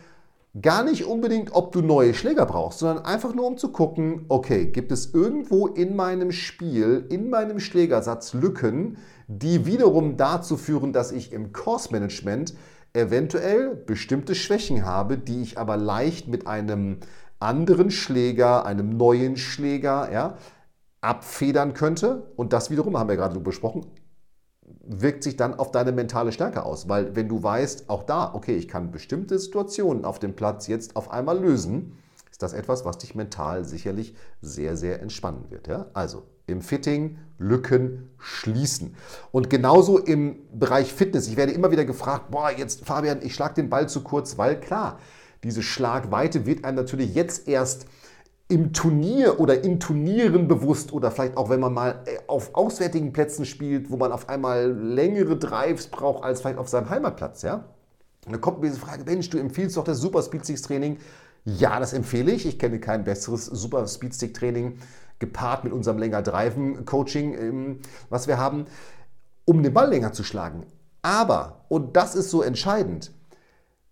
gar 0.60 0.84
nicht 0.84 1.06
unbedingt, 1.06 1.54
ob 1.54 1.72
du 1.72 1.82
neue 1.82 2.14
Schläger 2.14 2.46
brauchst, 2.46 2.80
sondern 2.80 3.06
einfach 3.06 3.36
nur 3.36 3.46
um 3.46 3.58
zu 3.58 3.72
gucken, 3.72 4.26
okay, 4.30 4.66
gibt 4.66 4.92
es 4.92 5.14
irgendwo 5.14 5.68
in 5.68 5.96
meinem 5.96 6.32
Spiel, 6.32 7.06
in 7.10 7.30
meinem 7.30 7.60
Schlägersatz 7.60 8.34
Lücken, 8.34 8.98
die 9.28 9.66
wiederum 9.66 10.18
dazu 10.18 10.58
führen, 10.58 10.92
dass 10.92 11.12
ich 11.12 11.32
im 11.34 11.54
Course-Management 11.54 12.56
eventuell 12.94 13.76
bestimmte 13.76 14.34
Schwächen 14.34 14.86
habe, 14.86 15.18
die 15.18 15.44
ich 15.44 15.60
aber 15.60 15.78
leicht 15.78 16.28
mit 16.28 16.48
einem 16.48 16.98
anderen 17.40 17.92
Schläger, 17.92 18.66
einem 18.66 18.98
neuen 18.98 19.38
Schläger, 19.38 20.12
ja, 20.12 20.38
abfedern 21.02 21.74
könnte. 21.74 22.32
Und 22.36 22.54
das 22.54 22.72
wiederum, 22.72 22.98
haben 22.98 23.10
wir 23.10 23.16
gerade 23.16 23.40
besprochen, 23.40 23.86
wirkt 24.90 25.24
sich 25.24 25.38
dann 25.38 25.54
auf 25.54 25.72
deine 25.72 25.92
mentale 25.92 26.32
Stärke 26.32 26.64
aus. 26.64 26.90
Weil 26.90 27.16
wenn 27.16 27.30
du 27.30 27.42
weißt, 27.42 27.90
auch 27.90 28.04
da, 28.04 28.34
okay, 28.34 28.56
ich 28.56 28.68
kann 28.68 28.92
bestimmte 28.92 29.38
Situationen 29.38 30.04
auf 30.04 30.18
dem 30.18 30.36
Platz 30.36 30.68
jetzt 30.68 30.96
auf 30.96 31.12
einmal 31.12 31.40
lösen, 31.40 31.98
ist 32.32 32.42
das 32.42 32.54
etwas, 32.54 32.86
was 32.86 32.98
dich 32.98 33.14
mental 33.14 33.66
sicherlich 33.66 34.16
sehr, 34.42 34.76
sehr 34.76 35.02
entspannen 35.02 35.46
wird. 35.50 35.68
Ja? 35.68 35.86
Also 35.94 36.24
im 36.48 36.62
Fitting 36.62 37.20
Lücken 37.38 38.10
schließen. 38.18 38.96
Und 39.32 39.52
genauso 39.52 40.00
im 40.00 40.38
Bereich 40.54 40.92
Fitness. 40.92 41.28
Ich 41.28 41.38
werde 41.38 41.52
immer 41.52 41.70
wieder 41.70 41.86
gefragt, 41.86 42.32
boah, 42.32 42.50
jetzt 42.50 42.86
Fabian, 42.86 43.20
ich 43.22 43.36
schlage 43.36 43.54
den 43.54 43.70
Ball 43.70 43.88
zu 43.88 44.02
kurz, 44.02 44.40
weil 44.40 44.60
klar, 44.60 44.98
diese 45.44 45.62
Schlagweite 45.62 46.48
wird 46.48 46.66
einem 46.66 46.78
natürlich 46.78 47.14
jetzt 47.14 47.48
erst 47.48 47.86
im 48.50 48.74
Turnier 48.74 49.40
oder 49.40 49.64
in 49.64 49.80
Turnieren 49.80 50.48
bewusst 50.48 50.92
oder 50.92 51.12
vielleicht 51.12 51.38
auch 51.38 51.50
wenn 51.50 51.60
man 51.60 51.74
mal 51.74 52.04
äh, 52.06 52.18
auf 52.28 52.56
auswärtigen 52.56 53.14
Plätzen 53.14 53.46
spielt, 53.46 53.92
wo 53.92 53.98
man 53.98 54.12
auf 54.12 54.28
einmal 54.28 54.72
längere 54.72 55.38
Drives 55.38 55.88
braucht 55.88 56.24
als 56.24 56.42
vielleicht 56.42 56.58
auf 56.58 56.68
seinem 56.68 56.90
Heimatplatz, 56.90 57.44
ja? 57.44 57.66
Und 58.26 58.34
dann 58.34 58.42
kommt 58.42 58.60
mir 58.60 58.68
diese 58.68 58.80
Frage, 58.80 59.04
Mensch, 59.06 59.30
du 59.30 59.38
empfiehlst 59.38 59.78
doch 59.78 59.84
das 59.84 60.00
Super 60.00 60.22
Speedsticks 60.22 60.64
Training. 60.64 60.98
Ja, 61.46 61.80
das 61.80 61.94
empfehle 61.94 62.32
ich. 62.32 62.46
Ich 62.46 62.60
kenne 62.60 62.80
kein 62.80 63.04
besseres 63.04 63.46
Super 63.46 63.88
Speedstick 63.88 64.34
Training 64.34 64.78
gepaart 65.20 65.64
mit 65.64 65.74
unserem 65.74 65.98
länger 65.98 66.22
Driven 66.22 66.86
Coaching, 66.86 67.34
ähm, 67.34 67.80
was 68.10 68.28
wir 68.28 68.38
haben, 68.38 68.66
um 69.46 69.64
den 69.64 69.74
Ball 69.74 69.90
länger 69.90 70.12
zu 70.12 70.24
schlagen. 70.24 70.66
Aber, 71.02 71.66
und 71.70 71.96
das 71.96 72.16
ist 72.16 72.30
so 72.30 72.42
entscheidend, 72.42 73.12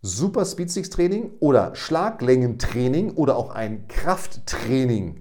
Super 0.07 0.45
Speedsticks 0.45 0.89
Training 0.89 1.31
oder 1.41 1.75
Schlaglängentraining 1.75 3.11
oder 3.11 3.35
auch 3.35 3.49
ein 3.53 3.89
Krafttraining, 3.89 5.19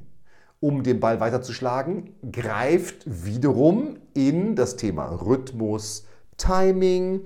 um 0.61 0.85
den 0.85 1.01
Ball 1.01 1.18
weiterzuschlagen, 1.18 2.14
greift 2.31 3.03
wiederum 3.05 3.99
in 4.14 4.55
das 4.55 4.77
Thema 4.77 5.07
Rhythmus, 5.07 6.07
Timing, 6.37 7.22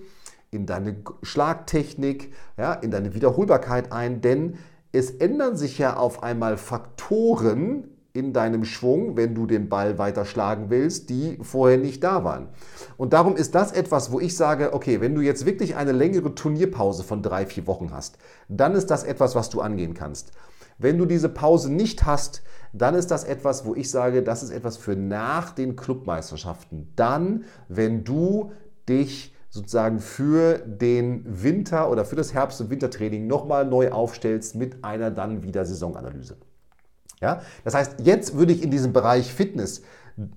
in 0.50 0.64
deine 0.64 0.96
Schlagtechnik, 1.22 2.32
ja, 2.56 2.72
in 2.72 2.90
deine 2.90 3.12
Wiederholbarkeit 3.12 3.92
ein, 3.92 4.22
denn 4.22 4.56
es 4.92 5.10
ändern 5.10 5.54
sich 5.56 5.76
ja 5.76 5.98
auf 5.98 6.22
einmal 6.22 6.56
Faktoren 6.56 7.88
in 8.12 8.32
deinem 8.32 8.64
Schwung, 8.64 9.16
wenn 9.16 9.34
du 9.34 9.46
den 9.46 9.68
Ball 9.68 9.98
weiter 9.98 10.24
schlagen 10.24 10.70
willst, 10.70 11.10
die 11.10 11.38
vorher 11.42 11.78
nicht 11.78 12.02
da 12.02 12.24
waren. 12.24 12.48
Und 12.96 13.12
darum 13.12 13.36
ist 13.36 13.54
das 13.54 13.72
etwas, 13.72 14.10
wo 14.10 14.20
ich 14.20 14.36
sage, 14.36 14.72
okay, 14.72 15.00
wenn 15.00 15.14
du 15.14 15.20
jetzt 15.20 15.46
wirklich 15.46 15.76
eine 15.76 15.92
längere 15.92 16.34
Turnierpause 16.34 17.04
von 17.04 17.22
drei, 17.22 17.46
vier 17.46 17.66
Wochen 17.66 17.90
hast, 17.92 18.18
dann 18.48 18.74
ist 18.74 18.90
das 18.90 19.04
etwas, 19.04 19.34
was 19.34 19.50
du 19.50 19.60
angehen 19.60 19.94
kannst. 19.94 20.32
Wenn 20.78 20.98
du 20.98 21.04
diese 21.04 21.28
Pause 21.28 21.72
nicht 21.72 22.06
hast, 22.06 22.42
dann 22.72 22.94
ist 22.94 23.10
das 23.10 23.24
etwas, 23.24 23.64
wo 23.64 23.74
ich 23.74 23.90
sage, 23.90 24.22
das 24.22 24.42
ist 24.42 24.50
etwas 24.50 24.76
für 24.76 24.96
nach 24.96 25.50
den 25.50 25.76
Clubmeisterschaften. 25.76 26.92
Dann, 26.96 27.44
wenn 27.68 28.02
du 28.02 28.52
dich 28.88 29.34
sozusagen 29.50 29.98
für 29.98 30.58
den 30.58 31.24
Winter 31.26 31.90
oder 31.90 32.04
für 32.04 32.16
das 32.16 32.32
Herbst- 32.32 32.60
und 32.60 32.70
Wintertraining 32.70 33.26
nochmal 33.26 33.66
neu 33.66 33.90
aufstellst 33.90 34.54
mit 34.54 34.84
einer 34.84 35.10
dann 35.10 35.42
wieder 35.42 35.64
Saisonanalyse. 35.64 36.36
Ja? 37.20 37.42
Das 37.64 37.74
heißt, 37.74 37.96
jetzt 38.02 38.36
würde 38.36 38.52
ich 38.52 38.62
in 38.62 38.70
diesem 38.70 38.92
Bereich 38.92 39.32
Fitness 39.32 39.82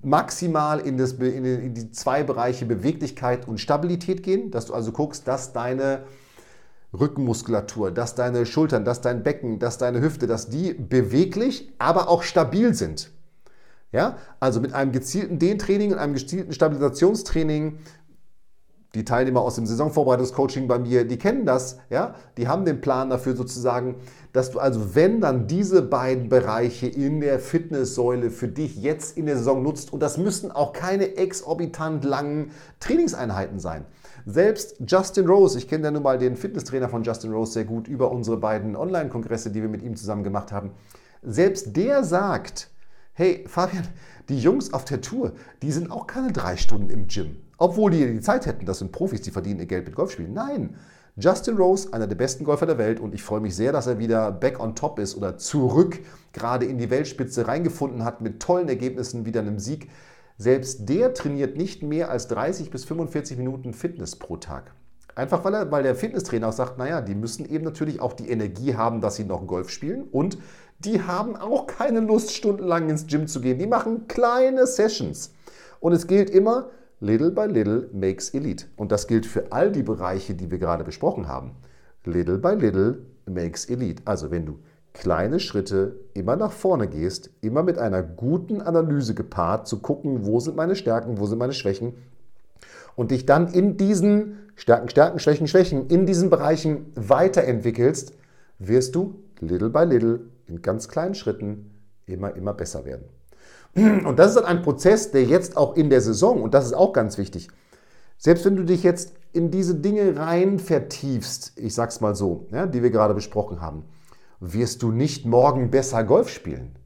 maximal 0.02 0.80
in, 0.80 0.96
das, 0.96 1.12
in 1.12 1.74
die 1.74 1.90
zwei 1.90 2.22
Bereiche 2.22 2.64
Beweglichkeit 2.64 3.46
und 3.46 3.58
Stabilität 3.58 4.22
gehen, 4.22 4.50
dass 4.50 4.66
du 4.66 4.74
also 4.74 4.92
guckst, 4.92 5.28
dass 5.28 5.52
deine 5.52 6.04
Rückenmuskulatur, 6.98 7.90
dass 7.90 8.14
deine 8.14 8.46
Schultern, 8.46 8.84
dass 8.84 9.00
dein 9.00 9.22
Becken, 9.22 9.58
dass 9.58 9.78
deine 9.78 10.00
Hüfte, 10.00 10.26
dass 10.26 10.48
die 10.48 10.74
beweglich, 10.74 11.72
aber 11.78 12.08
auch 12.08 12.22
stabil 12.22 12.72
sind. 12.74 13.10
Ja, 13.92 14.18
also 14.40 14.60
mit 14.60 14.72
einem 14.72 14.90
gezielten 14.90 15.38
Dehntraining 15.38 15.92
und 15.92 15.98
einem 15.98 16.14
gezielten 16.14 16.52
Stabilisationstraining 16.52 17.78
die 18.94 19.04
Teilnehmer 19.04 19.40
aus 19.40 19.56
dem 19.56 19.66
Saisonvorbereitungscoaching 19.66 20.68
bei 20.68 20.78
mir, 20.78 21.04
die 21.04 21.18
kennen 21.18 21.46
das, 21.46 21.78
ja, 21.90 22.14
die 22.36 22.48
haben 22.48 22.64
den 22.64 22.80
Plan 22.80 23.10
dafür 23.10 23.34
sozusagen, 23.34 23.96
dass 24.32 24.50
du 24.50 24.58
also, 24.58 24.94
wenn 24.94 25.20
dann 25.20 25.46
diese 25.46 25.82
beiden 25.82 26.28
Bereiche 26.28 26.86
in 26.86 27.20
der 27.20 27.38
Fitnesssäule 27.38 28.30
für 28.30 28.48
dich 28.48 28.76
jetzt 28.76 29.16
in 29.16 29.26
der 29.26 29.36
Saison 29.36 29.62
nutzt, 29.62 29.92
und 29.92 30.00
das 30.00 30.16
müssen 30.16 30.50
auch 30.50 30.72
keine 30.72 31.16
exorbitant 31.16 32.04
langen 32.04 32.50
Trainingseinheiten 32.80 33.58
sein. 33.58 33.84
Selbst 34.26 34.76
Justin 34.86 35.26
Rose, 35.26 35.58
ich 35.58 35.68
kenne 35.68 35.84
ja 35.84 35.90
nun 35.90 36.02
mal 36.02 36.18
den 36.18 36.36
Fitnesstrainer 36.36 36.88
von 36.88 37.02
Justin 37.02 37.32
Rose 37.32 37.52
sehr 37.52 37.64
gut 37.64 37.88
über 37.88 38.10
unsere 38.10 38.38
beiden 38.38 38.74
Online-Kongresse, 38.74 39.50
die 39.50 39.60
wir 39.60 39.68
mit 39.68 39.82
ihm 39.82 39.96
zusammen 39.96 40.24
gemacht 40.24 40.50
haben. 40.50 40.70
Selbst 41.22 41.76
der 41.76 42.04
sagt, 42.04 42.70
hey 43.12 43.44
Fabian, 43.46 43.86
die 44.28 44.38
Jungs 44.38 44.72
auf 44.72 44.84
der 44.84 45.00
Tour, 45.00 45.32
die 45.62 45.72
sind 45.72 45.90
auch 45.90 46.06
keine 46.06 46.32
drei 46.32 46.56
Stunden 46.56 46.88
im 46.90 47.06
Gym. 47.06 47.36
Obwohl 47.58 47.90
die 47.90 48.06
die 48.06 48.20
Zeit 48.20 48.46
hätten, 48.46 48.66
das 48.66 48.80
sind 48.80 48.92
Profis, 48.92 49.22
die 49.22 49.30
verdienen 49.30 49.60
ihr 49.60 49.66
Geld 49.66 49.86
mit 49.86 49.94
Golfspielen. 49.94 50.32
Nein, 50.32 50.76
Justin 51.16 51.56
Rose, 51.56 51.92
einer 51.92 52.08
der 52.08 52.16
besten 52.16 52.42
Golfer 52.42 52.66
der 52.66 52.78
Welt 52.78 52.98
und 52.98 53.14
ich 53.14 53.22
freue 53.22 53.40
mich 53.40 53.54
sehr, 53.54 53.70
dass 53.70 53.86
er 53.86 54.00
wieder 54.00 54.32
back 54.32 54.58
on 54.58 54.74
top 54.74 54.98
ist 54.98 55.16
oder 55.16 55.38
zurück 55.38 56.00
gerade 56.32 56.66
in 56.66 56.78
die 56.78 56.90
Weltspitze 56.90 57.46
reingefunden 57.46 58.04
hat 58.04 58.20
mit 58.20 58.40
tollen 58.40 58.68
Ergebnissen, 58.68 59.24
wieder 59.24 59.40
einem 59.40 59.60
Sieg. 59.60 59.90
Selbst 60.38 60.88
der 60.88 61.14
trainiert 61.14 61.56
nicht 61.56 61.84
mehr 61.84 62.10
als 62.10 62.26
30 62.26 62.70
bis 62.70 62.84
45 62.84 63.38
Minuten 63.38 63.72
Fitness 63.72 64.16
pro 64.16 64.36
Tag. 64.38 64.74
Einfach 65.14 65.44
weil, 65.44 65.54
er, 65.54 65.70
weil 65.70 65.84
der 65.84 65.94
Fitnesstrainer 65.94 66.48
auch 66.48 66.52
sagt, 66.52 66.78
naja, 66.78 67.00
die 67.00 67.14
müssen 67.14 67.48
eben 67.48 67.62
natürlich 67.62 68.00
auch 68.00 68.14
die 68.14 68.28
Energie 68.28 68.74
haben, 68.74 69.00
dass 69.00 69.14
sie 69.14 69.24
noch 69.24 69.46
Golf 69.46 69.70
spielen 69.70 70.08
und 70.10 70.38
die 70.80 71.02
haben 71.02 71.36
auch 71.36 71.68
keine 71.68 72.00
Lust, 72.00 72.32
stundenlang 72.32 72.90
ins 72.90 73.06
Gym 73.06 73.28
zu 73.28 73.40
gehen. 73.40 73.60
Die 73.60 73.68
machen 73.68 74.08
kleine 74.08 74.66
Sessions. 74.66 75.32
Und 75.78 75.92
es 75.92 76.08
gilt 76.08 76.28
immer, 76.28 76.70
Little 77.04 77.30
by 77.30 77.44
little 77.44 77.90
makes 77.92 78.30
elite. 78.30 78.64
Und 78.76 78.90
das 78.90 79.06
gilt 79.06 79.26
für 79.26 79.52
all 79.52 79.70
die 79.70 79.82
Bereiche, 79.82 80.34
die 80.34 80.50
wir 80.50 80.56
gerade 80.56 80.84
besprochen 80.84 81.28
haben. 81.28 81.50
Little 82.06 82.38
by 82.38 82.54
little 82.54 83.00
makes 83.26 83.66
elite. 83.66 84.00
Also 84.06 84.30
wenn 84.30 84.46
du 84.46 84.58
kleine 84.94 85.38
Schritte 85.38 85.96
immer 86.14 86.36
nach 86.36 86.50
vorne 86.50 86.88
gehst, 86.88 87.28
immer 87.42 87.62
mit 87.62 87.76
einer 87.76 88.02
guten 88.02 88.62
Analyse 88.62 89.14
gepaart, 89.14 89.68
zu 89.68 89.80
gucken, 89.80 90.24
wo 90.24 90.40
sind 90.40 90.56
meine 90.56 90.76
Stärken, 90.76 91.18
wo 91.18 91.26
sind 91.26 91.36
meine 91.36 91.52
Schwächen 91.52 91.92
und 92.96 93.10
dich 93.10 93.26
dann 93.26 93.48
in 93.48 93.76
diesen 93.76 94.38
Stärken, 94.56 94.88
Stärken, 94.88 95.18
Schwächen, 95.18 95.46
Schwächen, 95.46 95.88
in 95.88 96.06
diesen 96.06 96.30
Bereichen 96.30 96.90
weiterentwickelst, 96.94 98.14
wirst 98.58 98.94
du 98.94 99.16
little 99.40 99.68
by 99.68 99.84
little 99.84 100.20
in 100.46 100.62
ganz 100.62 100.88
kleinen 100.88 101.14
Schritten 101.14 101.70
immer, 102.06 102.34
immer 102.34 102.54
besser 102.54 102.86
werden. 102.86 103.04
Und 103.74 104.18
das 104.18 104.28
ist 104.28 104.36
dann 104.36 104.44
ein 104.44 104.62
Prozess, 104.62 105.10
der 105.10 105.24
jetzt 105.24 105.56
auch 105.56 105.76
in 105.76 105.90
der 105.90 106.00
Saison, 106.00 106.42
und 106.42 106.54
das 106.54 106.66
ist 106.66 106.74
auch 106.74 106.92
ganz 106.92 107.18
wichtig, 107.18 107.48
selbst 108.18 108.44
wenn 108.44 108.56
du 108.56 108.64
dich 108.64 108.82
jetzt 108.82 109.14
in 109.32 109.50
diese 109.50 109.74
Dinge 109.74 110.16
rein 110.16 110.58
vertiefst, 110.58 111.52
ich 111.56 111.74
sag's 111.74 112.00
mal 112.00 112.14
so, 112.14 112.46
ja, 112.52 112.66
die 112.66 112.82
wir 112.82 112.90
gerade 112.90 113.14
besprochen 113.14 113.60
haben, 113.60 113.84
wirst 114.38 114.82
du 114.82 114.92
nicht 114.92 115.26
morgen 115.26 115.70
besser 115.70 116.04
Golf 116.04 116.28
spielen. 116.28 116.78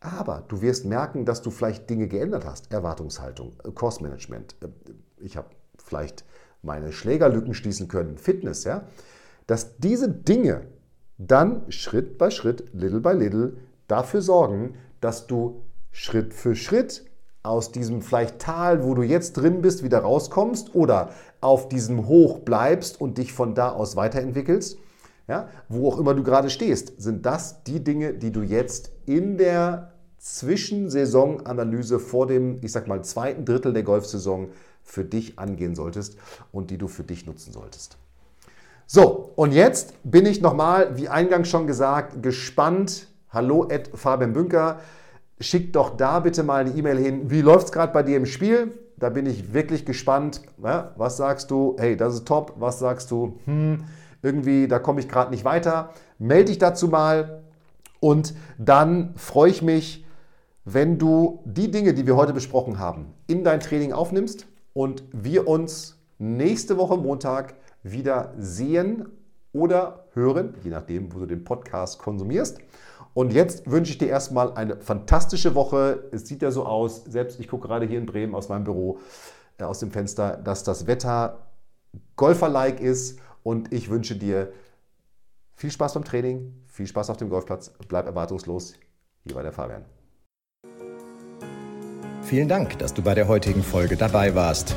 Aber 0.00 0.44
du 0.48 0.62
wirst 0.62 0.86
merken, 0.86 1.26
dass 1.26 1.42
du 1.42 1.50
vielleicht 1.50 1.90
Dinge 1.90 2.08
geändert 2.08 2.46
hast. 2.46 2.72
Erwartungshaltung, 2.72 3.52
Kursmanagement. 3.74 4.56
Äh, 4.62 4.68
ich 5.18 5.36
habe 5.36 5.50
vielleicht 5.76 6.24
meine 6.62 6.92
Schlägerlücken 6.92 7.52
schließen 7.52 7.88
können, 7.88 8.16
Fitness, 8.16 8.64
ja. 8.64 8.86
Dass 9.46 9.76
diese 9.76 10.08
Dinge 10.08 10.68
dann 11.18 11.70
Schritt 11.70 12.16
bei 12.16 12.30
Schritt, 12.30 12.72
little 12.72 13.00
by 13.00 13.12
little, 13.12 13.58
dafür 13.88 14.22
sorgen, 14.22 14.74
dass 15.00 15.26
du 15.26 15.62
Schritt 15.92 16.34
für 16.34 16.54
Schritt 16.54 17.04
aus 17.42 17.72
diesem 17.72 18.02
vielleicht 18.02 18.38
Tal, 18.38 18.84
wo 18.84 18.94
du 18.94 19.02
jetzt 19.02 19.32
drin 19.34 19.62
bist, 19.62 19.82
wieder 19.82 20.00
rauskommst 20.00 20.74
oder 20.74 21.10
auf 21.40 21.68
diesem 21.68 22.06
Hoch 22.06 22.40
bleibst 22.40 23.00
und 23.00 23.18
dich 23.18 23.32
von 23.32 23.54
da 23.54 23.70
aus 23.70 23.96
weiterentwickelst. 23.96 24.78
Ja, 25.26 25.48
wo 25.68 25.88
auch 25.88 25.98
immer 25.98 26.14
du 26.14 26.24
gerade 26.24 26.50
stehst, 26.50 27.00
sind 27.00 27.24
das 27.24 27.62
die 27.62 27.84
Dinge, 27.84 28.14
die 28.14 28.32
du 28.32 28.42
jetzt 28.42 28.90
in 29.06 29.38
der 29.38 29.92
Zwischensaisonanalyse 30.18 32.00
vor 32.00 32.26
dem, 32.26 32.58
ich 32.62 32.72
sag 32.72 32.88
mal, 32.88 33.02
zweiten 33.04 33.44
Drittel 33.44 33.72
der 33.72 33.84
Golfsaison 33.84 34.48
für 34.82 35.04
dich 35.04 35.38
angehen 35.38 35.76
solltest 35.76 36.16
und 36.50 36.70
die 36.70 36.78
du 36.78 36.88
für 36.88 37.04
dich 37.04 37.26
nutzen 37.26 37.52
solltest. 37.52 37.96
So, 38.86 39.30
und 39.36 39.52
jetzt 39.52 39.94
bin 40.02 40.26
ich 40.26 40.40
nochmal, 40.40 40.96
wie 40.96 41.08
eingangs 41.08 41.48
schon 41.48 41.68
gesagt, 41.68 42.24
gespannt, 42.24 43.06
hallo 43.30 43.68
at 43.70 43.90
Fabian 43.94 44.32
Bünker. 44.32 44.80
Schick 45.40 45.72
doch 45.72 45.96
da 45.96 46.20
bitte 46.20 46.42
mal 46.42 46.66
eine 46.66 46.76
E-Mail 46.76 46.98
hin. 46.98 47.30
Wie 47.30 47.40
läuft 47.40 47.66
es 47.66 47.72
gerade 47.72 47.92
bei 47.92 48.02
dir 48.02 48.16
im 48.16 48.26
Spiel? 48.26 48.72
Da 48.98 49.08
bin 49.08 49.24
ich 49.24 49.54
wirklich 49.54 49.86
gespannt. 49.86 50.42
Ja, 50.62 50.92
was 50.96 51.16
sagst 51.16 51.50
du? 51.50 51.76
Hey, 51.78 51.96
das 51.96 52.14
ist 52.14 52.28
top. 52.28 52.54
Was 52.58 52.78
sagst 52.78 53.10
du? 53.10 53.38
Hm, 53.46 53.84
irgendwie, 54.22 54.68
da 54.68 54.78
komme 54.78 55.00
ich 55.00 55.08
gerade 55.08 55.30
nicht 55.30 55.44
weiter. 55.44 55.90
Melde 56.18 56.46
dich 56.46 56.58
dazu 56.58 56.88
mal. 56.88 57.42
Und 58.00 58.34
dann 58.58 59.14
freue 59.16 59.50
ich 59.50 59.62
mich, 59.62 60.04
wenn 60.64 60.98
du 60.98 61.42
die 61.46 61.70
Dinge, 61.70 61.94
die 61.94 62.06
wir 62.06 62.16
heute 62.16 62.34
besprochen 62.34 62.78
haben, 62.78 63.14
in 63.26 63.44
dein 63.44 63.60
Training 63.60 63.92
aufnimmst 63.92 64.46
und 64.74 65.04
wir 65.12 65.48
uns 65.48 65.98
nächste 66.18 66.76
Woche 66.76 66.98
Montag 66.98 67.54
wieder 67.82 68.34
sehen 68.38 69.08
oder 69.52 70.04
hören, 70.12 70.54
je 70.62 70.70
nachdem, 70.70 71.14
wo 71.14 71.20
du 71.20 71.26
den 71.26 71.44
Podcast 71.44 71.98
konsumierst. 71.98 72.58
Und 73.14 73.32
jetzt 73.32 73.70
wünsche 73.70 73.92
ich 73.92 73.98
dir 73.98 74.08
erstmal 74.08 74.54
eine 74.54 74.76
fantastische 74.76 75.54
Woche. 75.54 76.04
Es 76.12 76.26
sieht 76.26 76.42
ja 76.42 76.50
so 76.50 76.64
aus, 76.64 77.04
selbst 77.04 77.40
ich 77.40 77.48
gucke 77.48 77.66
gerade 77.68 77.86
hier 77.86 77.98
in 77.98 78.06
Bremen 78.06 78.34
aus 78.34 78.48
meinem 78.48 78.64
Büro, 78.64 79.00
äh, 79.58 79.64
aus 79.64 79.80
dem 79.80 79.90
Fenster, 79.90 80.36
dass 80.36 80.62
das 80.64 80.86
Wetter 80.86 81.46
golferlike 82.16 82.82
ist. 82.82 83.18
Und 83.42 83.72
ich 83.72 83.90
wünsche 83.90 84.16
dir 84.16 84.52
viel 85.54 85.70
Spaß 85.70 85.94
beim 85.94 86.04
Training, 86.04 86.54
viel 86.66 86.86
Spaß 86.86 87.10
auf 87.10 87.16
dem 87.16 87.30
Golfplatz. 87.30 87.72
Bleib 87.88 88.06
erwartungslos. 88.06 88.74
Hier 89.24 89.34
war 89.34 89.42
der 89.42 89.52
Fabian. 89.52 89.84
Vielen 92.22 92.48
Dank, 92.48 92.78
dass 92.78 92.94
du 92.94 93.02
bei 93.02 93.14
der 93.14 93.26
heutigen 93.28 93.62
Folge 93.62 93.96
dabei 93.96 94.34
warst. 94.34 94.76